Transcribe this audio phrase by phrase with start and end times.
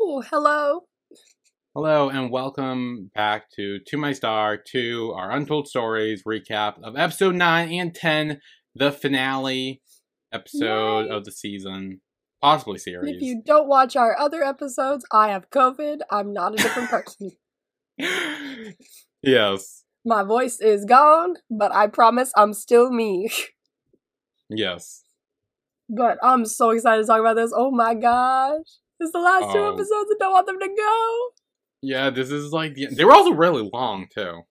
[0.00, 0.82] Oh, hello.
[1.74, 7.34] Hello and welcome back to To My Star, to our Untold Stories recap of episode
[7.34, 8.40] 9 and 10,
[8.74, 9.80] the finale
[10.32, 11.10] episode Yay.
[11.16, 12.00] of the season,
[12.42, 13.16] possibly And series.
[13.16, 16.00] if you don't watch our other episodes, I have COVID.
[16.10, 17.30] I'm not a different person.
[19.22, 23.30] yes, My voice is gone, but I promise I'm still me.
[24.50, 25.04] yes.
[25.88, 27.52] But I'm so excited to talk about this.
[27.54, 28.66] Oh my gosh.
[29.02, 30.10] It's the last two episodes.
[30.10, 31.28] I don't want them to go.
[31.82, 34.42] Yeah, this is like, the, they were also really long too.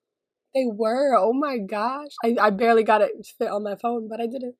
[0.53, 1.15] They were.
[1.17, 2.11] Oh my gosh.
[2.23, 4.55] I, I barely got it to fit on my phone, but I did it.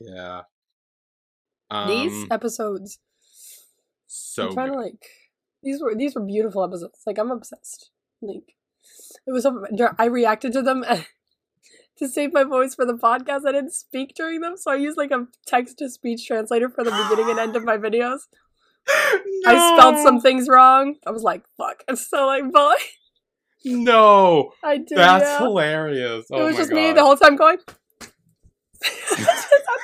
[0.00, 0.42] Yeah.
[1.86, 2.98] These Um, episodes.
[4.06, 4.74] so I'm trying good.
[4.74, 5.06] to like
[5.62, 7.00] these were these were beautiful episodes.
[7.06, 7.90] Like I'm obsessed.
[8.22, 8.54] Like
[9.26, 9.64] it was so
[9.98, 10.84] I reacted to them
[11.98, 13.46] to save my voice for the podcast.
[13.46, 16.82] I didn't speak during them, so I used like a text to speech translator for
[16.84, 18.20] the beginning and end of my videos.
[19.46, 20.96] I spelled some things wrong.
[21.06, 22.74] I was like, "Fuck!" I'm so like, "Boy,
[23.64, 25.38] No, I did." that's yeah.
[25.38, 26.26] hilarious.
[26.30, 26.76] It oh was my just God.
[26.76, 27.58] me the whole time going.
[27.58, 27.64] on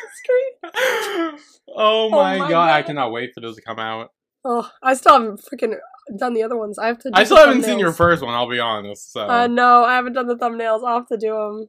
[0.00, 1.38] the screen.
[1.76, 4.10] oh my, my god, I cannot wait for those to come out.
[4.44, 5.74] Oh, I still haven't freaking
[6.18, 6.78] done the other ones.
[6.78, 7.10] I have to.
[7.10, 9.12] Do I still haven't seen your first one, I'll be honest.
[9.12, 10.84] So, Uh, no, I haven't done the thumbnails.
[10.86, 11.68] I'll have to do them.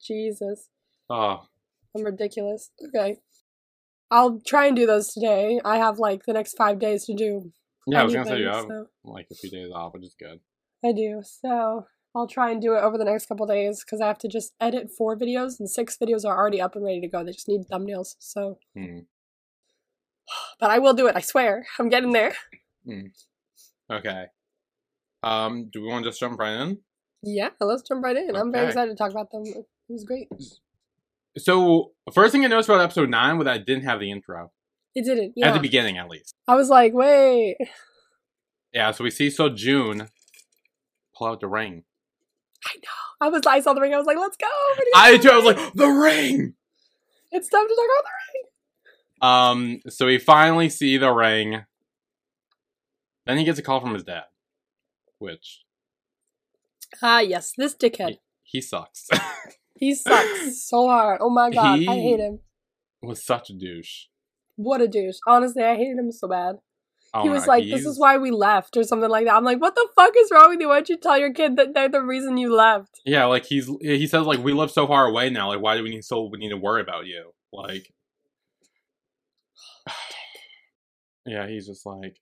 [0.00, 0.68] Jesus.
[1.10, 1.44] oh,
[1.96, 2.70] I'm ridiculous.
[2.88, 3.16] Okay.
[4.10, 5.60] I'll try and do those today.
[5.64, 7.52] I have like the next five days to do.
[7.86, 10.14] yeah, I was gonna say you have so like a few days off, which is
[10.18, 10.40] good.
[10.84, 11.22] I do.
[11.24, 14.28] So I'll try and do it over the next couple days because I have to
[14.28, 17.24] just edit four videos and six videos are already up and ready to go.
[17.24, 18.14] They just need thumbnails.
[18.18, 19.00] So, Hmm.
[20.60, 21.16] but I will do it.
[21.16, 21.66] I swear.
[21.78, 22.34] I'm getting there.
[23.90, 24.24] Okay.
[25.22, 26.78] Um, do we want to just jump right in?
[27.22, 28.34] Yeah, let's jump right in.
[28.34, 29.42] I'm very excited to talk about them.
[29.46, 30.28] It was great.
[31.38, 34.52] So, first thing I noticed about episode nine was that it didn't have the intro
[34.94, 35.34] It didn't.
[35.42, 36.34] at the beginning, at least.
[36.46, 37.56] I was like, wait.
[38.72, 40.08] Yeah, so we see Sojun
[41.16, 41.84] pull out the ring.
[42.66, 43.26] I know.
[43.26, 43.42] I was.
[43.46, 43.94] I saw the ring.
[43.94, 44.46] I was like, let's go.
[44.96, 45.30] I too.
[45.30, 46.54] I was like, the ring.
[47.32, 49.80] it's time to talk about the ring.
[49.84, 51.64] Um, so we finally see the ring.
[53.26, 54.24] Then he gets a call from his dad,
[55.18, 55.62] which
[57.02, 58.18] Ah, yes, this dickhead.
[58.42, 59.08] he sucks.
[59.78, 61.20] He sucks so hard.
[61.20, 62.40] Oh my god, I hate him.
[63.02, 64.04] was such a douche.
[64.56, 65.16] What a douche.
[65.26, 66.56] Honestly, I hated him so bad.
[67.12, 69.34] Oh he was God, like, "This is why we left," or something like that.
[69.34, 70.68] I'm like, "What the fuck is wrong with you?
[70.68, 74.06] Why'd you tell your kid that they're the reason you left?" Yeah, like he's he
[74.06, 75.48] says like we live so far away now.
[75.48, 77.32] Like why do we need so we need to worry about you?
[77.52, 77.92] Like,
[81.26, 82.16] yeah, he's just like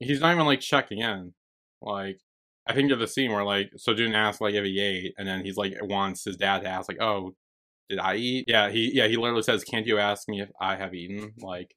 [0.00, 1.32] he's not even like checking in.
[1.80, 2.20] Like
[2.66, 5.44] I think of the scene where like Sojun asks like if he ate, and then
[5.44, 7.34] he's like wants his dad to ask like, oh,
[7.88, 8.46] did I eat?
[8.48, 11.32] Yeah, he yeah he literally says, can't you ask me if I have eaten?
[11.38, 11.76] Like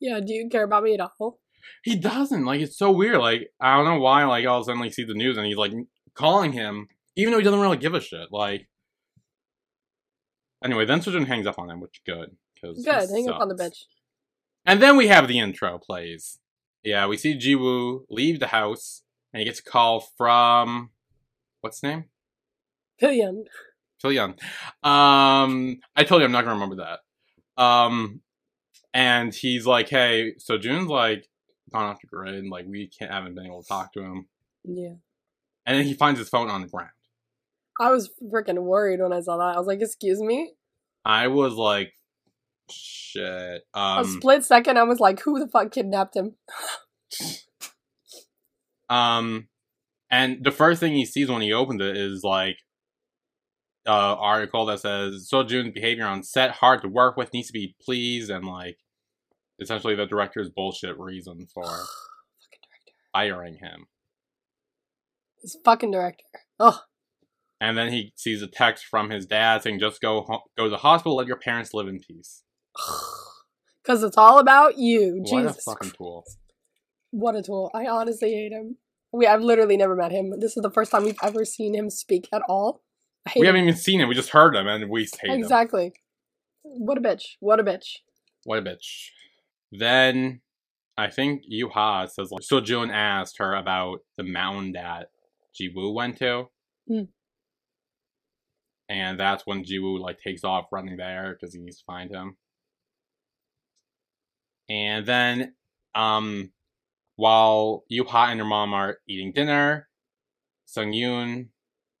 [0.00, 1.38] Yeah, do you care about me at all?
[1.82, 2.44] he doesn't.
[2.44, 3.18] Like it's so weird.
[3.18, 4.24] Like I don't know why.
[4.24, 5.72] Like all of a sudden like see the news and he's like
[6.14, 8.28] calling him, even though he doesn't really give a shit.
[8.32, 8.68] Like
[10.64, 12.36] anyway, then Sojun hangs up on him, which good.
[12.60, 13.70] Cause Good, hang up on the sucks.
[13.78, 13.84] bitch.
[14.64, 16.38] And then we have the intro plays.
[16.82, 19.02] Yeah, we see Jiwoo leave the house
[19.36, 20.88] and he gets a call from
[21.60, 22.04] what's his name?
[22.98, 23.44] Pillion.
[24.00, 24.30] Phil Young.
[24.82, 27.62] Um, I told you I'm not gonna remember that.
[27.62, 28.22] Um,
[28.94, 31.28] and he's like, "Hey, Sojun's like
[31.70, 32.46] gone off the grid.
[32.46, 34.26] Like we can't haven't been able to talk to him."
[34.64, 34.94] Yeah.
[35.66, 36.88] And then he finds his phone on the ground.
[37.78, 39.54] I was freaking worried when I saw that.
[39.54, 40.52] I was like, "Excuse me."
[41.04, 41.92] I was like,
[42.70, 46.36] "Shit." a Um, split second, I was like, "Who the fuck kidnapped him?"
[48.88, 49.48] um,
[50.10, 52.58] and the first thing he sees when he opens it is like.
[53.88, 57.76] Uh, article that says Sojun's behavior on set hard to work with needs to be
[57.80, 58.78] pleased and like
[59.60, 61.64] essentially the director's bullshit reason for
[63.12, 63.86] firing him.
[65.40, 66.24] This fucking director.
[66.58, 66.80] Oh,
[67.60, 70.70] And then he sees a text from his dad saying, "Just go ho- go to
[70.70, 71.16] the hospital.
[71.16, 72.42] Let your parents live in peace."
[73.82, 75.18] because it's all about you.
[75.20, 75.62] What a Jesus.
[75.64, 76.24] fucking tool!
[77.16, 77.70] What a tool.
[77.72, 78.76] I honestly hate him.
[79.10, 80.34] We I've literally never met him.
[80.38, 82.82] This is the first time we've ever seen him speak at all.
[83.34, 83.46] We him.
[83.46, 84.08] haven't even seen him.
[84.10, 85.40] We just heard him, and we hate him.
[85.40, 85.94] Exactly.
[86.62, 87.22] What a bitch.
[87.40, 88.00] What a bitch.
[88.44, 89.12] What a bitch.
[89.72, 90.42] Then
[90.98, 95.08] I think Yuha says like So June asked her about the mountain that
[95.58, 96.50] Jiwoo went to.
[96.86, 97.04] Hmm.
[98.90, 102.36] And that's when Jiwoo like takes off running there because he needs to find him.
[104.68, 105.54] And then
[105.94, 106.50] um
[107.16, 109.88] while Yuha and her mom are eating dinner,
[110.66, 111.48] Sung Yoon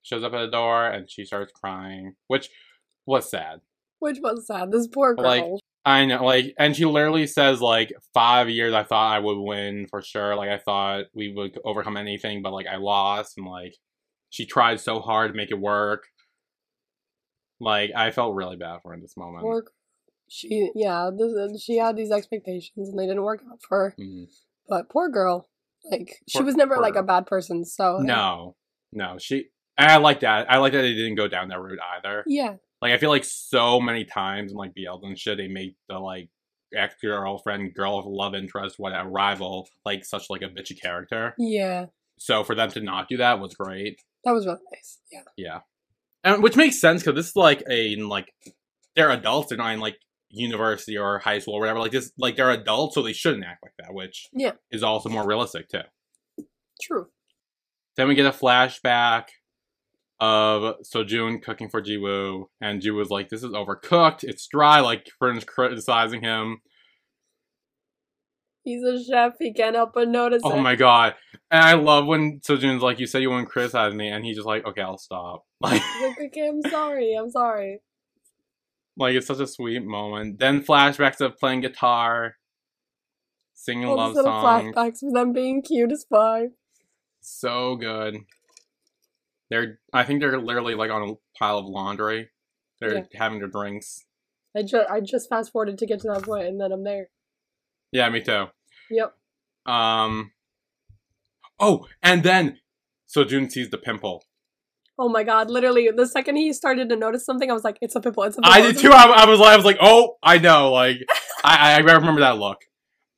[0.02, 2.50] shows up at the door and she starts crying, which
[3.06, 3.60] was sad.
[3.98, 4.70] Which was sad.
[4.70, 5.24] This poor girl.
[5.26, 5.44] Like,
[5.84, 8.74] I know, like, and she literally says like five years.
[8.74, 10.34] I thought I would win for sure.
[10.36, 13.74] Like, I thought we would overcome anything, but like I lost, and like
[14.28, 16.04] she tried so hard to make it work.
[17.58, 19.44] Like, I felt really bad for her in this moment.
[19.44, 19.72] G-
[20.28, 23.94] she yeah, this, she had these expectations and they didn't work out for her.
[23.98, 24.26] Mhm.
[24.68, 25.48] But poor girl,
[25.90, 27.64] like she Poor- was never like a bad person.
[27.64, 28.56] So No,
[28.92, 29.46] no, she.
[29.78, 30.50] And I like that.
[30.50, 32.24] I like that they didn't go down that route either.
[32.26, 35.76] yeah, Like, I feel like so many times in like BL and shit, they make
[35.88, 36.30] the like
[36.74, 41.34] ex girlfriend, girl of love interest, whatever rival, like such like a bitchy character.
[41.38, 41.86] yeah,
[42.18, 44.00] So for them to not do that was great.
[44.24, 44.98] that was really nice.
[45.12, 45.60] Yeah, Yeah,
[46.24, 48.32] and which makes sense because this is like a like
[48.96, 49.50] they're adults.
[49.50, 49.98] They're not in like
[50.30, 51.78] university or high school or whatever.
[51.80, 53.94] Like this, like they're adults, so they shouldn't act like that.
[53.94, 54.52] Which Yeah.
[54.70, 55.82] is also more realistic too.
[56.80, 57.06] true.
[57.96, 59.28] Then we get a flashback
[60.20, 64.24] of Sojun cooking for Jiwoo, and Jiwoo's like, "This is overcooked.
[64.24, 66.60] It's dry." Like friends criticizing him.
[68.64, 69.34] He's a chef.
[69.38, 70.60] He can't help but notice Oh it.
[70.60, 71.14] my god!
[71.50, 74.46] And I love when Sojun's like, "You said you wouldn't criticize me," and he's just
[74.46, 75.80] like, "Okay, I'll stop." Like.
[76.02, 77.14] Like, okay, I'm sorry.
[77.14, 77.80] I'm sorry.
[78.96, 80.38] Like it's such a sweet moment.
[80.38, 82.36] Then flashbacks of playing guitar,
[83.54, 84.74] singing All love little songs.
[84.74, 86.50] flashbacks of them being cute as fuck.
[87.20, 88.18] So good.
[89.50, 92.30] They're I think they're literally like on a pile of laundry.
[92.80, 94.04] They're having their drinks.
[94.56, 97.08] I just I just fast forwarded to get to that point, and then I'm there.
[97.92, 98.46] Yeah, me too.
[98.90, 99.14] Yep.
[99.66, 100.32] Um
[101.58, 102.58] Oh, and then
[103.08, 104.24] Sojun sees the pimple.
[104.98, 105.50] Oh my god!
[105.50, 108.22] Literally, the second he started to notice something, I was like, "It's a pimple.
[108.24, 108.92] It's a pimple." I did too.
[108.92, 110.98] I, I was like I was like, "Oh, I know." Like
[111.44, 112.58] I I remember that look.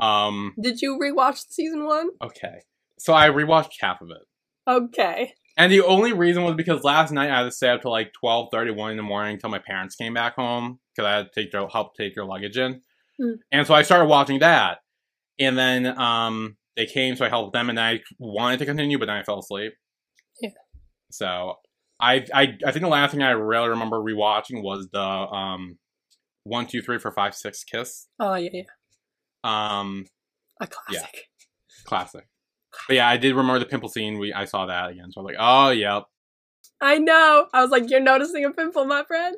[0.00, 2.08] Um Did you rewatch season one?
[2.22, 2.62] okay.
[2.98, 4.22] So I rewatched half of it.
[4.68, 5.32] Okay.
[5.56, 8.12] And the only reason was because last night I had to stay up till like
[8.12, 11.32] twelve thirty one in the morning until my parents came back home because I had
[11.32, 12.80] to take their help take their luggage in.
[13.20, 13.34] Hmm.
[13.50, 14.78] And so I started watching that,
[15.38, 19.06] and then um they came, so I helped them, and I wanted to continue, but
[19.06, 19.72] then I fell asleep.
[20.40, 20.50] Yeah.
[21.10, 21.54] So
[22.00, 25.78] I I I think the last thing I really remember rewatching was the um
[26.44, 28.62] one two three four five six kiss Oh yeah, yeah.
[29.44, 30.06] um
[30.60, 31.26] A classic.
[31.84, 32.28] classic.
[32.86, 34.18] But yeah, I did remember the pimple scene.
[34.18, 36.04] We I saw that again, so I was like, oh yep.
[36.80, 37.46] I know.
[37.52, 39.36] I was like, "You're noticing a pimple, my friend."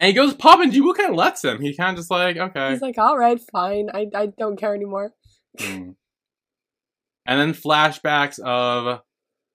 [0.00, 1.60] And he goes pop, and Jiwoo kind of lets him.
[1.60, 2.72] He kind of just like, okay.
[2.72, 3.88] He's like, "All right, fine.
[3.94, 5.12] I I don't care anymore."
[5.58, 5.94] Mm.
[7.26, 9.00] And then flashbacks of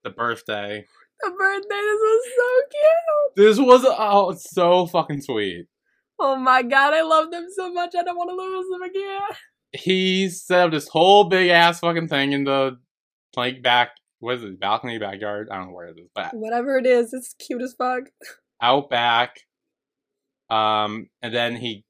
[0.04, 0.86] the birthday.
[1.22, 1.68] The birthday.
[1.70, 3.36] This was so cute.
[3.36, 5.68] This was oh, so fucking sweet.
[6.20, 7.94] Oh my god, I love them so much.
[7.98, 9.38] I don't want to lose them again.
[9.72, 12.78] He set up this whole big ass fucking thing in the
[13.36, 13.92] like back.
[14.20, 14.60] What is it?
[14.60, 15.48] Balcony, backyard?
[15.50, 18.04] I don't know where it is, but Whatever it is, it's cute as fuck.
[18.62, 19.42] out back.
[20.50, 21.86] Um, and then he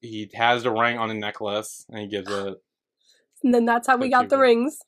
[0.00, 2.54] he has the ring on the necklace, and he gives it.
[3.42, 4.78] And then that's how we got the rings.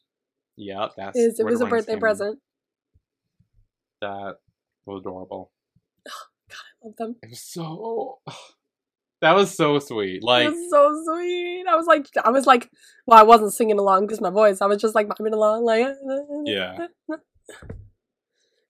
[0.56, 2.38] Yep, that's Is it was a birthday present.
[4.02, 4.34] That
[4.84, 5.50] was adorable.
[6.08, 6.12] Oh,
[6.50, 7.16] God, I love them.
[7.22, 8.18] It was so.
[9.22, 10.20] That was so sweet.
[10.24, 11.64] Like it was so sweet.
[11.68, 12.68] I was like, I was like,
[13.06, 14.60] well, I wasn't singing along because my voice.
[14.60, 15.86] I was just like miming along, like,
[16.44, 16.88] Yeah.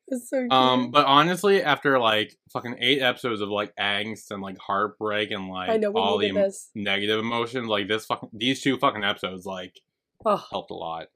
[0.08, 0.52] It's so cute.
[0.52, 5.48] Um, but honestly, after like fucking eight episodes of like angst and like heartbreak and
[5.48, 9.46] like I know all the em- negative emotions, like this fucking these two fucking episodes
[9.46, 9.80] like
[10.26, 11.06] Oh, helped a lot.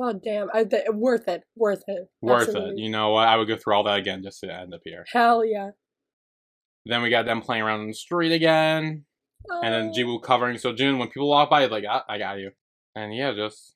[0.00, 0.48] Oh damn!
[0.54, 1.42] I, th- worth it.
[1.54, 2.08] Worth it.
[2.20, 2.78] Worth it.
[2.78, 3.28] You know what?
[3.28, 5.04] I would go through all that again just to end up here.
[5.12, 5.70] Hell yeah.
[6.86, 9.04] Then we got them playing around in the street again,
[9.50, 9.92] and then Oh.
[9.96, 12.50] Jiwoo covering Sojun, When people walk by, he's like, I, I got you.
[12.96, 13.74] And yeah, just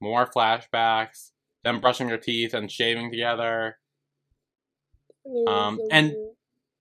[0.00, 1.30] more flashbacks.
[1.62, 3.76] Them brushing their teeth and shaving together.
[5.46, 6.14] Um, and-.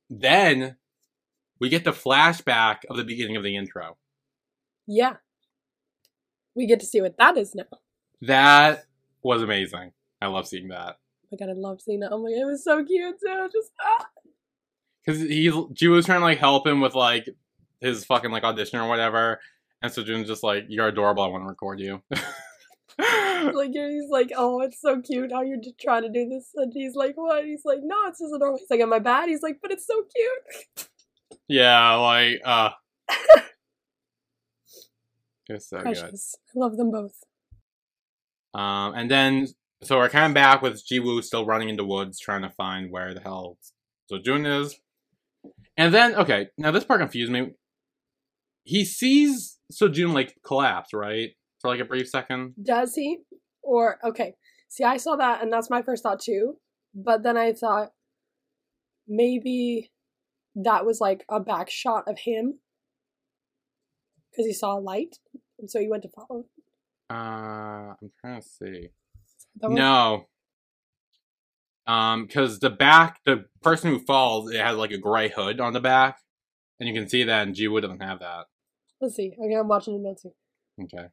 [0.09, 0.77] Then
[1.59, 3.97] we get the flashback of the beginning of the intro.
[4.87, 5.17] yeah,
[6.55, 7.65] we get to see what that is now.
[8.21, 8.85] Oh That
[9.23, 9.91] was amazing.
[10.21, 10.97] I love seeing that
[11.31, 12.11] my god, I love seeing that.
[12.11, 13.49] Oh my god, it was so cute too.
[13.51, 14.07] Just ah.
[15.05, 17.29] because he's Jiwoo was trying to like help him with like
[17.81, 19.39] his fucking like audition or whatever,
[19.81, 21.23] and Sojun's just like, "You're adorable.
[21.23, 22.01] I want to record you."
[23.53, 26.73] like he's like, oh, it's so cute how you're just trying to do this, and
[26.73, 27.45] he's like, what?
[27.45, 28.57] He's like, no, it's just adorable.
[28.59, 29.29] He's like, am I bad?
[29.29, 30.89] He's like, but it's so cute.
[31.47, 32.71] yeah, like uh,
[35.47, 35.83] it's so good.
[35.83, 36.35] Precious.
[36.55, 37.23] I love them both.
[38.53, 39.47] Um, and then
[39.83, 42.91] so we're kind of back with Jiwoo still running in the woods trying to find
[42.91, 43.57] where the hell
[44.11, 44.75] Sojun is.
[45.77, 47.51] And then okay, now this part confused me.
[48.63, 51.31] He sees Sojun like collapse, right?
[51.61, 52.53] For like a brief second.
[52.61, 53.19] Does he?
[53.63, 54.35] Or okay.
[54.69, 56.57] See, I saw that, and that's my first thought too.
[56.93, 57.89] But then I thought
[59.07, 59.91] maybe
[60.55, 62.59] that was like a back shot of him,
[64.31, 65.17] because he saw a light,
[65.59, 66.45] and so he went to follow.
[67.09, 68.89] Uh, I'm trying to see.
[69.61, 70.25] No.
[71.87, 75.73] Um, because the back, the person who falls, it has like a gray hood on
[75.73, 76.19] the back,
[76.79, 78.45] and you can see that, and Jiwoo doesn't have that.
[79.01, 79.33] Let's see.
[79.43, 80.33] Okay, I'm watching the notes here.
[80.83, 81.07] Okay.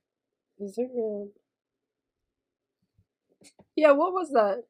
[0.59, 1.29] Is it real?
[3.75, 4.65] Yeah, what was that?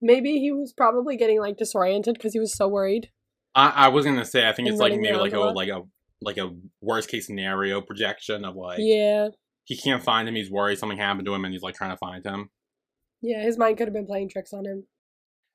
[0.00, 3.10] Maybe he was probably getting like disoriented because he was so worried.
[3.54, 5.68] I, I was gonna say, I think And it's like maybe like a a like
[5.68, 5.82] a
[6.20, 6.50] like a
[6.80, 9.28] worst case scenario projection of like yeah,
[9.64, 11.96] he can't find him, he's worried something happened to him, and he's like trying to
[11.96, 12.50] find him.
[13.20, 14.84] yeah, his mind could have been playing tricks on him.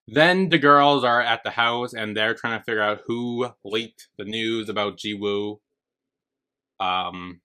[0.08, 4.08] Then the girls are at the house and they're trying to figure out who leaked
[4.18, 5.58] the news about Jiwoo.
[6.80, 7.42] Um,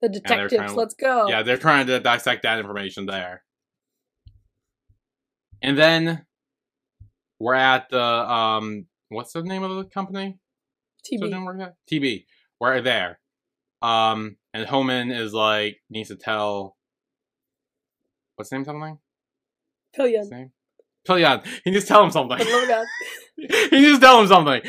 [0.00, 1.28] The detectives, to- let's go.
[1.28, 3.44] yeah, they're trying to dissect that information there.
[5.60, 6.24] And then
[7.38, 10.38] we're at the um, what's the name of the company?
[11.04, 11.62] So TB.
[11.62, 11.72] out?
[11.90, 12.24] TB.
[12.60, 13.20] We're there.
[13.82, 16.76] Um, and Homan is like needs to tell.
[18.36, 18.64] What's his name?
[18.64, 18.98] Something.
[19.94, 20.28] Pillion.
[20.30, 20.50] Name.
[21.06, 21.42] Pillion.
[21.64, 22.38] He needs to tell him something.
[22.40, 22.86] Oh god.
[23.70, 24.62] he needs to tell him something.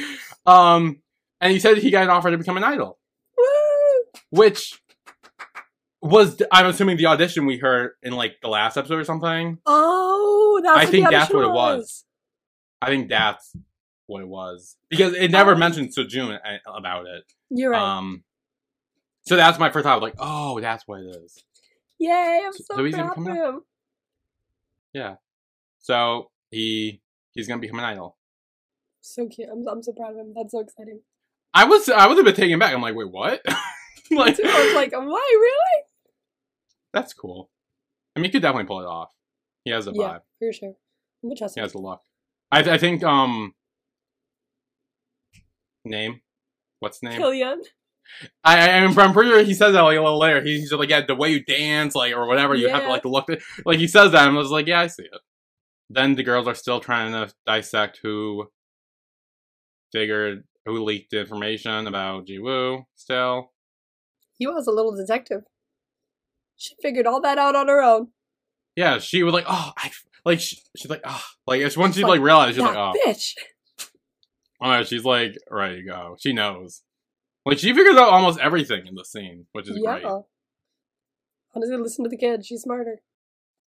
[0.45, 1.01] Um,
[1.39, 2.99] and he said he got an offer to become an idol,
[3.37, 4.19] Woo!
[4.31, 4.81] which
[6.01, 9.59] was I'm assuming the audition we heard in like the last episode or something.
[9.65, 12.03] Oh, that's I think that's what it was.
[12.81, 13.55] I think that's
[14.07, 15.57] what it was because it never Oh.
[15.57, 16.37] mentioned Sojun
[16.67, 17.23] about it.
[17.49, 17.97] You're right.
[17.97, 18.23] Um,
[19.25, 20.01] so that's my first thought.
[20.01, 21.43] Like, oh, that's what it is.
[21.99, 23.49] Yay, I'm so- so, so he's gonna proud come of out?
[23.55, 23.61] him.
[24.93, 25.15] Yeah.
[25.79, 27.01] So he
[27.33, 28.17] he's gonna become an idol.
[29.01, 29.49] So cute.
[29.51, 30.33] I'm, I'm so proud of him.
[30.35, 31.01] That's so exciting.
[31.53, 32.73] I was I was a bit taken back.
[32.73, 33.41] I'm like, wait, what?
[34.11, 34.99] like, I was like, why,
[35.33, 35.83] really?
[36.93, 37.49] that's cool.
[38.15, 39.11] I mean, he could definitely pull it off.
[39.65, 40.19] He has Yeah, vibe.
[40.39, 40.69] for sure.
[41.23, 41.65] I'm gonna trust He him.
[41.65, 42.01] has the luck.
[42.51, 43.53] I I think um
[45.85, 46.21] name.
[46.79, 47.17] What's the name?
[47.19, 47.61] Pillion.
[48.43, 50.41] I, I'm pretty sure he says that like a little later.
[50.41, 53.05] He's just like, yeah, the way you dance, like or whatever, you have to like
[53.05, 53.29] look.
[53.29, 53.39] At.
[53.65, 55.21] Like he says that, and I was like, yeah, I see it.
[55.89, 58.47] Then the girls are still trying to dissect who
[59.91, 62.83] figured who leaked the information about Jiwoo.
[62.95, 63.51] Still,
[64.37, 65.41] He was a little detective.
[66.55, 68.09] She figured all that out on her own.
[68.75, 69.91] yeah, she was like, oh, I
[70.25, 72.95] like she, she's like, oh, like it's once she like, like, realized she's that like,
[72.95, 73.33] oh, bitch.
[74.61, 76.15] oh, she's like ready to go.
[76.19, 76.81] She knows.
[77.45, 80.01] Like she figures out almost everything in the scene, which is great.
[80.03, 80.09] Yeah.
[80.09, 80.23] great.
[81.55, 82.45] Honestly, listen to the kid.
[82.45, 83.01] She's smarter.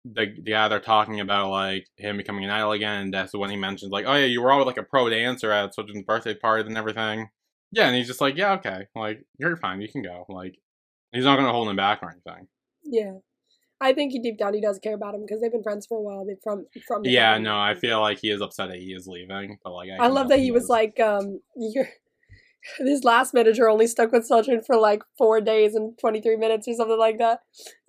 [0.05, 3.51] the the guy they're talking about like him becoming an idol again, and that's when
[3.51, 6.35] he mentions like, oh yeah, you were always like a pro dancer at Sojun's birthday
[6.35, 7.29] party and everything.
[7.73, 10.25] Yeah, and he's just like, yeah, okay, like you're fine, you can go.
[10.29, 10.57] Like
[11.13, 12.49] he's not gonna hold him back or anything.
[12.85, 13.19] Yeah.
[13.79, 15.99] I think he deep down he does care about him because they've been friends for
[15.99, 16.25] a while.
[16.25, 17.45] They from from Yeah, company.
[17.45, 20.15] no, I feel like he is upset that he is leaving, but like I can
[20.15, 20.71] love that he was is.
[20.71, 21.89] like, um, you're,
[22.79, 26.75] his last manager only stuck with Sojun for like four days and 23 minutes or
[26.75, 27.41] something like that.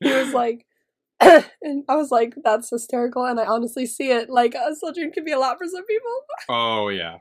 [0.00, 0.66] he was like,
[1.20, 4.30] and I was like, that's hysterical, and I honestly see it.
[4.30, 6.12] Like, uh, Sojun could be a lot for some people.
[6.48, 7.18] oh yeah.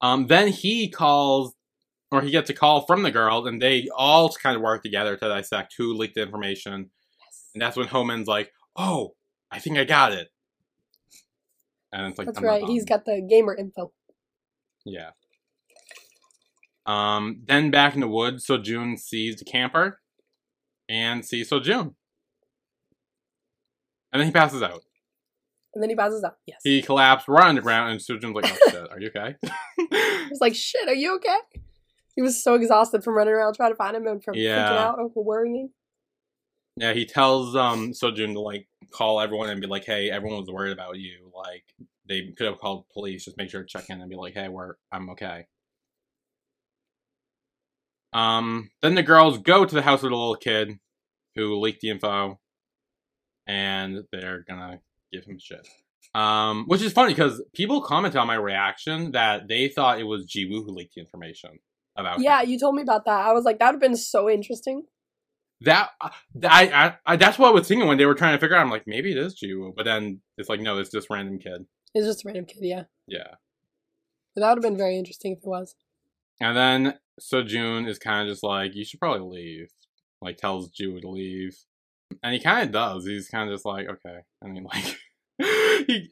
[0.00, 1.54] Um, then he calls,
[2.12, 5.16] or he gets a call from the girls, and they all kind of work together
[5.16, 6.90] to dissect who leaked the information.
[7.18, 7.44] Yes.
[7.54, 9.14] And that's when Homan's like, "Oh,
[9.50, 10.28] I think I got it."
[11.92, 12.64] And it's like, That's right.
[12.64, 13.92] He's got the gamer info.
[14.84, 15.10] Yeah.
[16.86, 17.42] Um.
[17.46, 20.00] Then back in the woods, Sojun sees the camper,
[20.88, 21.94] and sees Sojun,
[24.12, 24.80] and then he passes out.
[25.74, 26.36] And then he passes out.
[26.46, 26.60] Yes.
[26.64, 29.36] He collapsed right on the ground, and Sojun's like, "Oh shit, are you okay?"
[30.28, 31.36] He was like, shit, are you okay?
[32.14, 34.78] He was so exhausted from running around trying to find him and from freaking Yeah.
[34.88, 35.70] out over worrying.
[36.76, 40.50] yeah, he tells um Sojun to like call everyone and be like, "Hey, everyone was
[40.50, 41.30] worried about you.
[41.34, 41.64] Like,
[42.08, 43.24] they could have called police.
[43.24, 45.46] Just make sure to check in and be like, hey, we're I'm okay."
[48.12, 50.78] Um, then the girls go to the house of the little kid
[51.34, 52.40] who leaked the info,
[53.46, 54.80] and they're gonna
[55.12, 55.66] give him shit.
[56.14, 60.26] Um, which is funny because people commented on my reaction that they thought it was
[60.26, 61.58] Jiwoo who leaked the information
[61.96, 62.20] about.
[62.20, 62.50] Yeah, him.
[62.50, 63.26] you told me about that.
[63.26, 64.84] I was like, that would have been so interesting.
[65.60, 66.10] that I,
[66.44, 68.62] I, I that's what I was thinking when they were trying to figure out.
[68.62, 71.66] I'm like, maybe it is Jiwoo, but then it's like, no, it's this random kid.
[71.94, 72.84] It's just a random kid, yeah.
[73.06, 73.34] Yeah,
[74.34, 75.74] But that would have been very interesting if it was.
[76.40, 79.68] and then Sojun is kind of just like, you should probably leave.
[80.20, 81.56] Like tells Jiwoo to leave,
[82.24, 83.06] and he kind of does.
[83.06, 84.18] He's kind of just like, okay.
[84.44, 84.96] I mean, like,
[85.86, 86.10] he.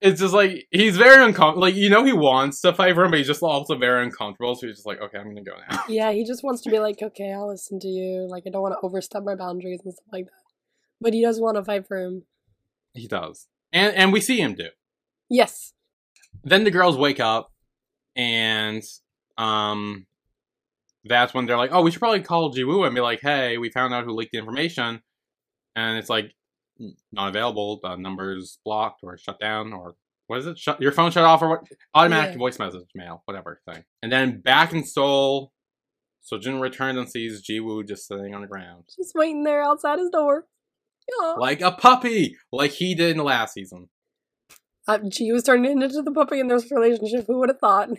[0.00, 1.60] It's just like he's very uncomfortable.
[1.62, 4.54] Like you know, he wants to fight for him, but he's just also very uncomfortable.
[4.54, 5.82] So he's just like, okay, I'm gonna go now.
[5.88, 8.26] Yeah, he just wants to be like, okay, I'll listen to you.
[8.30, 10.32] Like, I don't want to overstep my boundaries and stuff like that.
[11.00, 12.22] But he does want to fight for him.
[12.94, 14.68] He does, and and we see him do.
[15.30, 15.72] Yes.
[16.44, 17.50] then the girls wake up
[18.16, 18.82] and
[19.36, 20.06] um,
[21.04, 23.70] that's when they're like, "Oh, we should probably call Jiwoo and be like, hey, we
[23.70, 25.00] found out who leaked the information,"
[25.76, 26.32] and it's like
[27.12, 27.80] not available.
[27.82, 29.94] The number's blocked or shut down or
[30.26, 30.58] what is it?
[30.58, 31.60] Shut your phone shut off or what?
[31.94, 32.38] Automatic Yeah.
[32.38, 33.84] voice message mail, whatever thing.
[34.02, 35.52] And then back in Seoul,
[36.30, 40.10] Sojun returns and sees Jiwoo just sitting on the ground Just waiting there outside his
[40.10, 40.46] door.
[41.20, 41.32] Yeah.
[41.38, 43.88] like a puppy, like he did in the last season.
[44.88, 47.26] Uh, G was turning into the puppy in this relationship.
[47.26, 47.90] Who would have thought?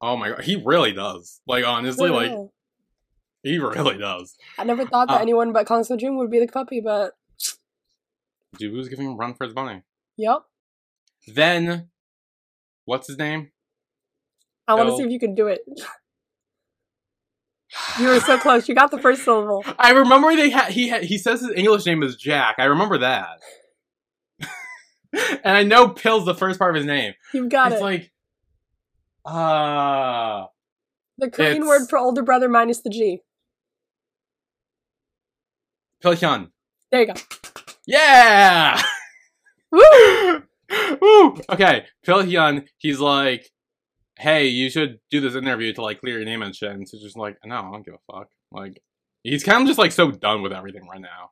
[0.00, 1.40] Oh my god, he really does.
[1.46, 2.32] Like honestly, I like
[3.42, 4.36] he really does.
[4.58, 7.12] I never thought that Uh, anyone but Jun would be the puppy, but
[8.58, 9.82] Jiwoo's giving him a run for his money.
[10.16, 10.42] yep.
[11.28, 11.90] Then,
[12.84, 13.52] what's his name?
[14.66, 15.60] I want to see if you can do it.
[17.98, 18.68] You were so close.
[18.68, 19.64] You got the first syllable.
[19.78, 22.56] I remember they had he had, he says his English name is Jack.
[22.58, 23.40] I remember that.
[25.44, 27.14] and I know Pill's the first part of his name.
[27.32, 27.74] You've got it.
[27.74, 27.84] it's it.
[27.84, 28.12] like
[29.24, 30.46] uh
[31.18, 33.20] the Korean it's- word for older brother minus the G.
[36.02, 36.50] Pilhyun.
[36.90, 37.14] There you go.
[37.86, 38.80] Yeah!
[39.70, 40.42] Woo!
[41.00, 41.40] Woo!
[41.48, 43.50] Okay, Pilhyun, he's like,
[44.18, 46.70] hey, you should do this interview to like clear your name and shit.
[46.70, 48.28] And she's just like, no, I don't give a fuck.
[48.50, 48.82] Like,
[49.22, 51.30] he's kind of just like so done with everything right now.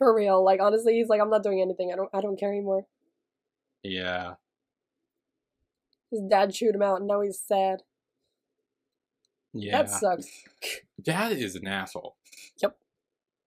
[0.00, 0.42] For real.
[0.42, 1.92] Like honestly, he's like, I'm not doing anything.
[1.92, 2.08] I don't.
[2.14, 2.86] I don't care anymore.
[3.82, 4.34] Yeah.
[6.10, 7.82] His dad chewed him out, and now he's sad.
[9.52, 9.82] Yeah.
[9.82, 10.26] That sucks.
[11.02, 12.16] Dad is an asshole.
[12.62, 12.76] Yep.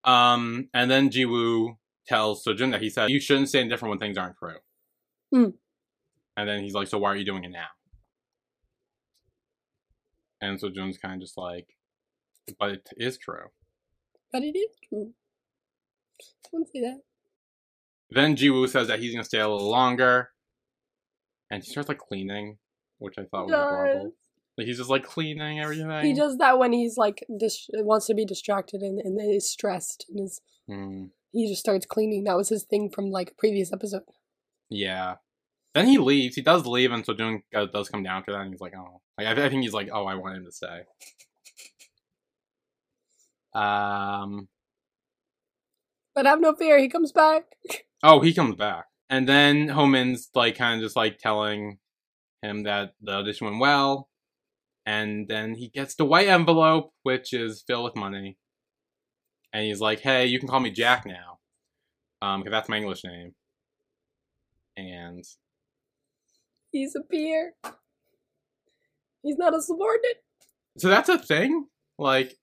[0.03, 4.17] Um, and then Jiwoo tells Sojun that he said you shouldn't say indifferent when things
[4.17, 4.57] aren't true.
[5.33, 5.55] Hmm.
[6.37, 7.67] And then he's like, "So why are you doing it now?"
[10.39, 11.69] And Sojun's kind of just like,
[12.59, 13.47] "But it is true."
[14.31, 15.13] But it is true.
[16.51, 16.99] Wouldn't say that.
[18.11, 20.29] Then Jiwoo says that he's gonna stay a little longer,
[21.49, 22.57] and he starts like cleaning,
[22.99, 24.13] which I thought was adorable.
[24.57, 25.89] Like he's just like cleaning everything.
[26.03, 30.05] He does that when he's like dis- wants to be distracted and, and is stressed
[30.09, 31.05] and is Hmm.
[31.31, 32.23] he just starts cleaning.
[32.25, 34.03] That was his thing from like a previous episode.
[34.69, 35.15] Yeah.
[35.73, 36.35] Then he leaves.
[36.35, 39.01] He does leave, and Sojun uh, does come down to that, and he's like, "Oh,
[39.17, 40.81] like, I, I think he's like, oh, I want him to stay."
[43.55, 44.47] Um.
[46.15, 47.45] But have no fear, he comes back.
[48.05, 51.77] Oh, he comes back, and then Homan's like, kind of just like telling
[52.41, 54.09] him that the audition went well,
[54.85, 58.37] and then he gets the white envelope, which is filled with money,
[59.53, 61.39] and he's like, "Hey, you can call me Jack now,
[62.21, 63.35] um, because that's my English name."
[64.75, 65.23] And
[66.73, 67.53] He's a peer.
[69.21, 70.23] He's not a subordinate.
[70.77, 71.67] So that's a thing?
[71.97, 72.35] Like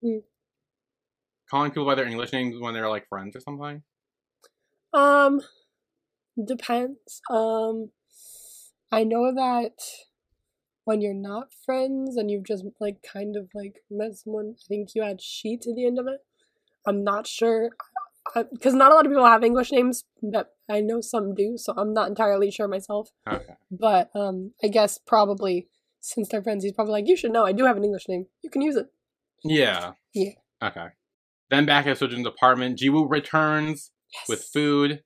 [0.00, 0.18] Hmm.
[1.52, 3.82] Calling people by their English names when they're like friends or something?
[4.94, 5.42] Um,
[6.42, 7.20] depends.
[7.30, 7.90] Um,
[8.90, 9.74] I know that
[10.84, 14.94] when you're not friends and you've just like kind of like met someone, I think
[14.94, 16.20] you add she to the end of it.
[16.86, 17.70] I'm not sure
[18.50, 21.74] because not a lot of people have English names, but I know some do, so
[21.76, 23.10] I'm not entirely sure myself.
[23.30, 23.54] Okay.
[23.70, 25.68] But um, I guess probably
[26.00, 27.44] since they're friends, he's probably like, "You should know.
[27.44, 28.26] I do have an English name.
[28.42, 28.86] You can use it."
[29.44, 29.92] Yeah.
[30.14, 30.32] Yeah.
[30.62, 30.86] Okay.
[31.52, 33.90] Then back at Sojun's apartment, Jiwoo returns
[34.26, 35.02] with food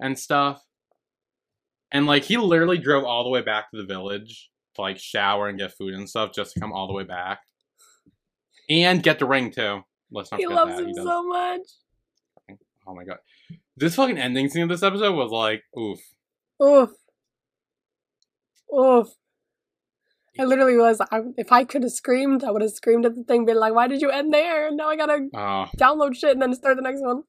[0.00, 0.62] and stuff.
[1.90, 5.48] And like he literally drove all the way back to the village to like shower
[5.48, 7.40] and get food and stuff just to come all the way back.
[8.70, 9.80] And get the ring too.
[10.12, 10.82] Let's not He forget loves that.
[10.82, 11.62] him He so much.
[12.86, 13.18] Oh my god.
[13.76, 15.98] This fucking ending scene of this episode was like, oof.
[16.62, 16.90] Oof.
[18.72, 19.08] Oof.
[20.38, 23.22] I literally realized I, if I could have screamed, I would have screamed at the
[23.22, 24.66] thing, being like, why did you end there?
[24.68, 25.66] And now I gotta Oh.
[25.78, 27.22] download shit and then start the next one.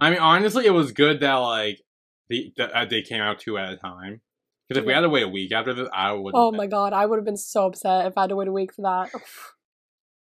[0.00, 1.80] I mean, honestly, it was good that like
[2.28, 4.20] the, the uh, they came out two at a time.
[4.68, 6.32] Because if we had to wait a week after this, I would.
[6.36, 8.52] Oh my god, I would have been so upset if I had to wait a
[8.52, 9.10] week for that.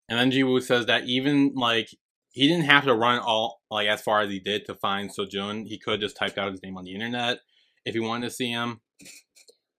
[0.07, 1.89] And then Jiwoo says that even like
[2.31, 5.67] he didn't have to run all like as far as he did to find Sojun.
[5.67, 7.39] He could just typed out his name on the internet
[7.85, 8.81] if he wanted to see him.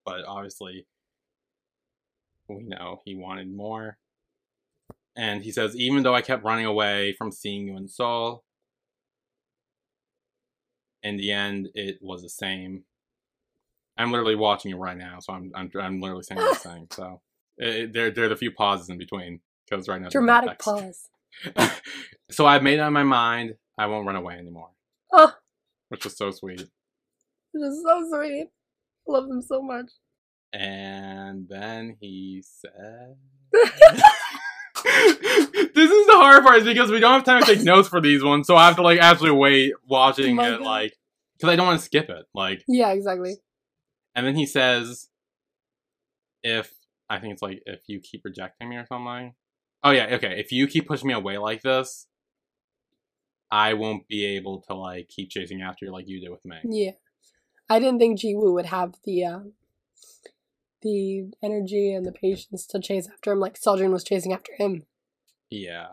[0.05, 0.87] But obviously,
[2.57, 3.99] we know he wanted more.
[5.17, 8.45] And he says, even though I kept running away from seeing you in Seoul,
[11.03, 12.85] in the end, it was the same.
[13.97, 16.87] I'm literally watching it right now, so I'm I'm, I'm literally saying this thing.
[16.91, 17.21] So
[17.59, 21.09] it, there there are the few pauses in between because right now Dramatic pause.
[22.31, 23.55] so I've made up my mind.
[23.79, 24.71] I won't run away anymore,
[25.13, 25.33] Oh,
[25.89, 26.59] which was so sweet.
[27.55, 28.49] this is so sweet.
[29.09, 29.91] I love them so much.
[30.53, 33.17] And then he said.
[33.53, 33.71] this
[35.91, 38.23] is the hard part is because we don't have time to take notes for these
[38.23, 40.67] ones, so I have to like actually wait watching my it God.
[40.67, 40.97] like
[41.37, 42.27] because I don't want to skip it.
[42.35, 43.37] Like, yeah, exactly.
[44.15, 45.09] and then he says,
[46.43, 46.73] "If
[47.11, 49.35] I think it's like if you keep rejecting me or something.
[49.83, 50.39] Oh yeah, okay.
[50.39, 52.07] If you keep pushing me away like this,
[53.51, 56.59] I won't be able to like keep chasing after you like you did with me.
[56.65, 56.93] Yeah.
[57.69, 59.41] I didn't think Jiwoo would have the uh,
[60.83, 64.85] the energy and the patience to chase after him like Seljun was chasing after him.
[65.51, 65.89] Yeah.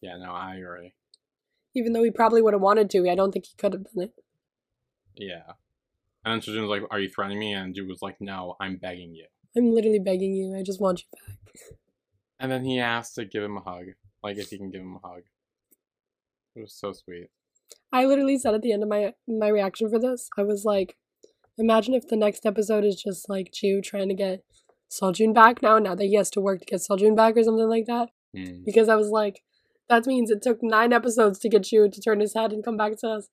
[0.00, 0.92] Yeah, no, I agree.
[1.74, 4.04] Even though he probably would have wanted to, I don't think he could have done
[4.04, 4.12] it.
[5.16, 5.52] Yeah.
[6.24, 7.52] And then was like, Are you threatening me?
[7.52, 9.26] And Ju was like, No, I'm begging you.
[9.56, 10.56] I'm literally begging you.
[10.56, 11.38] I just want you back.
[12.40, 13.86] And then he asked to give him a hug.
[14.22, 15.22] Like if he can give him a hug.
[16.56, 17.30] It was so sweet.
[17.92, 20.96] I literally said at the end of my my reaction for this, I was like,
[21.58, 24.40] imagine if the next episode is just like Ju trying to get
[24.90, 27.68] Seljun back now, now that he has to work to get Seljun back or something
[27.68, 28.08] like that.
[28.36, 28.64] Mm.
[28.64, 29.40] Because I was like,
[29.88, 32.76] that means it took nine episodes to get Ju to turn his head and come
[32.76, 33.28] back to us.